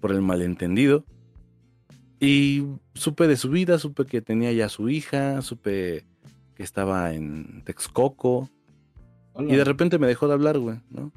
Por 0.00 0.12
el 0.12 0.22
malentendido. 0.22 1.04
Y 2.20 2.64
supe 2.94 3.26
de 3.26 3.36
su 3.36 3.50
vida, 3.50 3.78
supe 3.78 4.06
que 4.06 4.22
tenía 4.22 4.52
ya 4.52 4.68
su 4.68 4.88
hija, 4.88 5.42
supe 5.42 6.04
que 6.54 6.62
estaba 6.62 7.12
en 7.14 7.62
Texcoco. 7.64 8.48
Hola. 9.32 9.52
Y 9.52 9.56
de 9.56 9.64
repente 9.64 9.98
me 9.98 10.06
dejó 10.06 10.28
de 10.28 10.34
hablar, 10.34 10.58
güey, 10.58 10.80
¿no? 10.90 11.12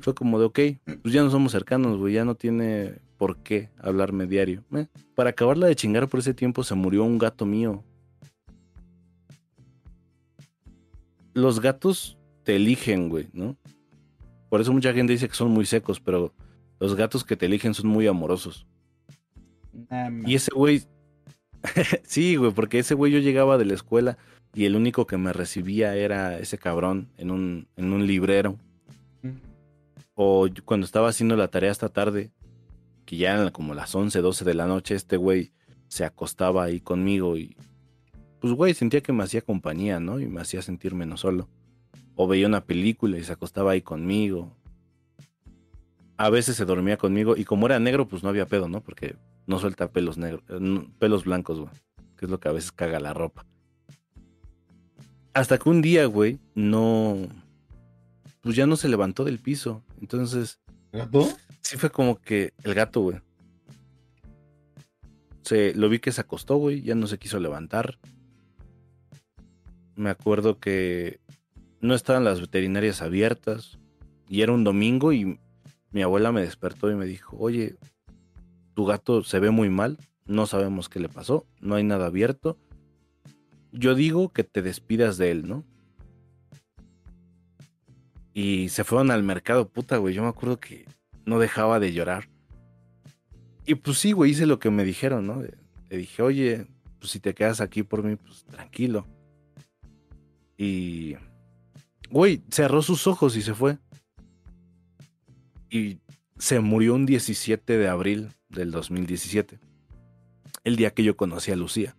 Fue 0.00 0.14
como 0.14 0.40
de, 0.40 0.46
ok, 0.46 0.58
pues 1.02 1.14
ya 1.14 1.22
no 1.22 1.30
somos 1.30 1.52
cercanos, 1.52 1.96
güey, 1.96 2.14
ya 2.14 2.24
no 2.24 2.34
tiene 2.34 2.98
por 3.20 3.36
qué 3.36 3.68
hablarme 3.76 4.26
diario. 4.26 4.64
Eh, 4.74 4.86
Para 5.14 5.28
acabarla 5.28 5.66
de 5.66 5.76
chingar 5.76 6.08
por 6.08 6.20
ese 6.20 6.32
tiempo 6.32 6.64
se 6.64 6.74
murió 6.74 7.04
un 7.04 7.18
gato 7.18 7.44
mío. 7.44 7.84
Los 11.34 11.60
gatos 11.60 12.16
te 12.44 12.56
eligen, 12.56 13.10
güey, 13.10 13.28
¿no? 13.34 13.58
Por 14.48 14.62
eso 14.62 14.72
mucha 14.72 14.94
gente 14.94 15.12
dice 15.12 15.28
que 15.28 15.34
son 15.34 15.50
muy 15.50 15.66
secos, 15.66 16.00
pero 16.00 16.32
los 16.78 16.94
gatos 16.94 17.22
que 17.22 17.36
te 17.36 17.44
eligen 17.44 17.74
son 17.74 17.88
muy 17.88 18.06
amorosos. 18.06 18.66
Y 20.24 20.34
ese 20.34 20.50
güey, 20.54 20.84
sí, 22.04 22.36
güey, 22.36 22.52
porque 22.52 22.78
ese 22.78 22.94
güey 22.94 23.12
yo 23.12 23.18
llegaba 23.18 23.58
de 23.58 23.66
la 23.66 23.74
escuela 23.74 24.16
y 24.54 24.64
el 24.64 24.76
único 24.76 25.06
que 25.06 25.18
me 25.18 25.34
recibía 25.34 25.94
era 25.94 26.38
ese 26.38 26.56
cabrón 26.56 27.10
en 27.18 27.30
un, 27.30 27.68
en 27.76 27.92
un 27.92 28.06
librero. 28.06 28.56
O 30.14 30.48
cuando 30.64 30.86
estaba 30.86 31.10
haciendo 31.10 31.36
la 31.36 31.48
tarea 31.48 31.70
esta 31.70 31.90
tarde, 31.90 32.30
que 33.10 33.16
ya 33.16 33.34
eran 33.34 33.50
como 33.50 33.74
las 33.74 33.92
11, 33.92 34.20
12 34.20 34.44
de 34.44 34.54
la 34.54 34.66
noche, 34.66 34.94
este 34.94 35.16
güey 35.16 35.50
se 35.88 36.04
acostaba 36.04 36.62
ahí 36.62 36.78
conmigo 36.78 37.36
y 37.36 37.56
pues 38.38 38.52
güey, 38.52 38.72
sentía 38.72 39.00
que 39.00 39.12
me 39.12 39.24
hacía 39.24 39.42
compañía, 39.42 39.98
¿no? 39.98 40.20
Y 40.20 40.28
me 40.28 40.40
hacía 40.40 40.62
sentir 40.62 40.94
menos 40.94 41.22
solo. 41.22 41.48
O 42.14 42.28
veía 42.28 42.46
una 42.46 42.60
película 42.60 43.18
y 43.18 43.24
se 43.24 43.32
acostaba 43.32 43.72
ahí 43.72 43.82
conmigo. 43.82 44.56
A 46.18 46.30
veces 46.30 46.54
se 46.54 46.64
dormía 46.64 46.98
conmigo 46.98 47.36
y 47.36 47.44
como 47.44 47.66
era 47.66 47.80
negro, 47.80 48.06
pues 48.06 48.22
no 48.22 48.28
había 48.28 48.46
pedo, 48.46 48.68
¿no? 48.68 48.80
Porque 48.80 49.16
no 49.44 49.58
suelta 49.58 49.90
pelos 49.90 50.16
negros, 50.16 50.44
eh, 50.48 50.86
pelos 51.00 51.24
blancos, 51.24 51.58
güey. 51.58 51.72
Que 52.16 52.26
es 52.26 52.30
lo 52.30 52.38
que 52.38 52.48
a 52.48 52.52
veces 52.52 52.70
caga 52.70 53.00
la 53.00 53.12
ropa. 53.12 53.44
Hasta 55.34 55.58
que 55.58 55.68
un 55.68 55.82
día, 55.82 56.06
güey, 56.06 56.38
no... 56.54 57.16
Pues 58.40 58.54
ya 58.54 58.68
no 58.68 58.76
se 58.76 58.88
levantó 58.88 59.24
del 59.24 59.40
piso. 59.40 59.82
Entonces, 60.00 60.60
¿Gato? 60.92 61.28
Sí 61.70 61.76
fue 61.76 61.90
como 61.90 62.20
que 62.20 62.52
el 62.64 62.74
gato, 62.74 63.00
güey. 63.00 63.20
Se, 65.42 65.72
lo 65.74 65.88
vi 65.88 66.00
que 66.00 66.10
se 66.10 66.20
acostó, 66.20 66.56
güey, 66.56 66.82
ya 66.82 66.96
no 66.96 67.06
se 67.06 67.16
quiso 67.16 67.38
levantar. 67.38 68.00
Me 69.94 70.10
acuerdo 70.10 70.58
que 70.58 71.20
no 71.80 71.94
estaban 71.94 72.24
las 72.24 72.40
veterinarias 72.40 73.02
abiertas 73.02 73.78
y 74.28 74.42
era 74.42 74.50
un 74.50 74.64
domingo 74.64 75.12
y 75.12 75.38
mi 75.92 76.02
abuela 76.02 76.32
me 76.32 76.40
despertó 76.40 76.90
y 76.90 76.96
me 76.96 77.06
dijo, 77.06 77.36
oye, 77.38 77.76
tu 78.74 78.84
gato 78.84 79.22
se 79.22 79.38
ve 79.38 79.50
muy 79.52 79.70
mal, 79.70 79.96
no 80.26 80.46
sabemos 80.46 80.88
qué 80.88 80.98
le 80.98 81.08
pasó, 81.08 81.46
no 81.60 81.76
hay 81.76 81.84
nada 81.84 82.06
abierto. 82.06 82.58
Yo 83.70 83.94
digo 83.94 84.32
que 84.32 84.42
te 84.42 84.60
despidas 84.60 85.18
de 85.18 85.30
él, 85.30 85.46
¿no? 85.46 85.64
Y 88.34 88.70
se 88.70 88.82
fueron 88.82 89.12
al 89.12 89.22
mercado, 89.22 89.68
puta, 89.68 89.98
güey. 89.98 90.14
Yo 90.14 90.24
me 90.24 90.30
acuerdo 90.30 90.58
que 90.58 90.84
no 91.24 91.38
dejaba 91.38 91.80
de 91.80 91.92
llorar. 91.92 92.28
Y 93.66 93.76
pues 93.76 93.98
sí, 93.98 94.12
güey, 94.12 94.32
hice 94.32 94.46
lo 94.46 94.58
que 94.58 94.70
me 94.70 94.84
dijeron, 94.84 95.26
¿no? 95.26 95.42
Le 95.88 95.96
dije, 95.96 96.22
oye, 96.22 96.66
pues 96.98 97.12
si 97.12 97.20
te 97.20 97.34
quedas 97.34 97.60
aquí 97.60 97.82
por 97.82 98.02
mí, 98.02 98.16
pues 98.16 98.44
tranquilo. 98.44 99.06
Y, 100.56 101.16
güey, 102.10 102.42
cerró 102.50 102.82
sus 102.82 103.06
ojos 103.06 103.36
y 103.36 103.42
se 103.42 103.54
fue. 103.54 103.78
Y 105.70 106.00
se 106.38 106.60
murió 106.60 106.94
un 106.94 107.06
17 107.06 107.78
de 107.78 107.88
abril 107.88 108.30
del 108.48 108.70
2017. 108.70 109.58
El 110.64 110.76
día 110.76 110.90
que 110.90 111.04
yo 111.04 111.16
conocí 111.16 111.50
a 111.52 111.56
Lucía. 111.56 111.96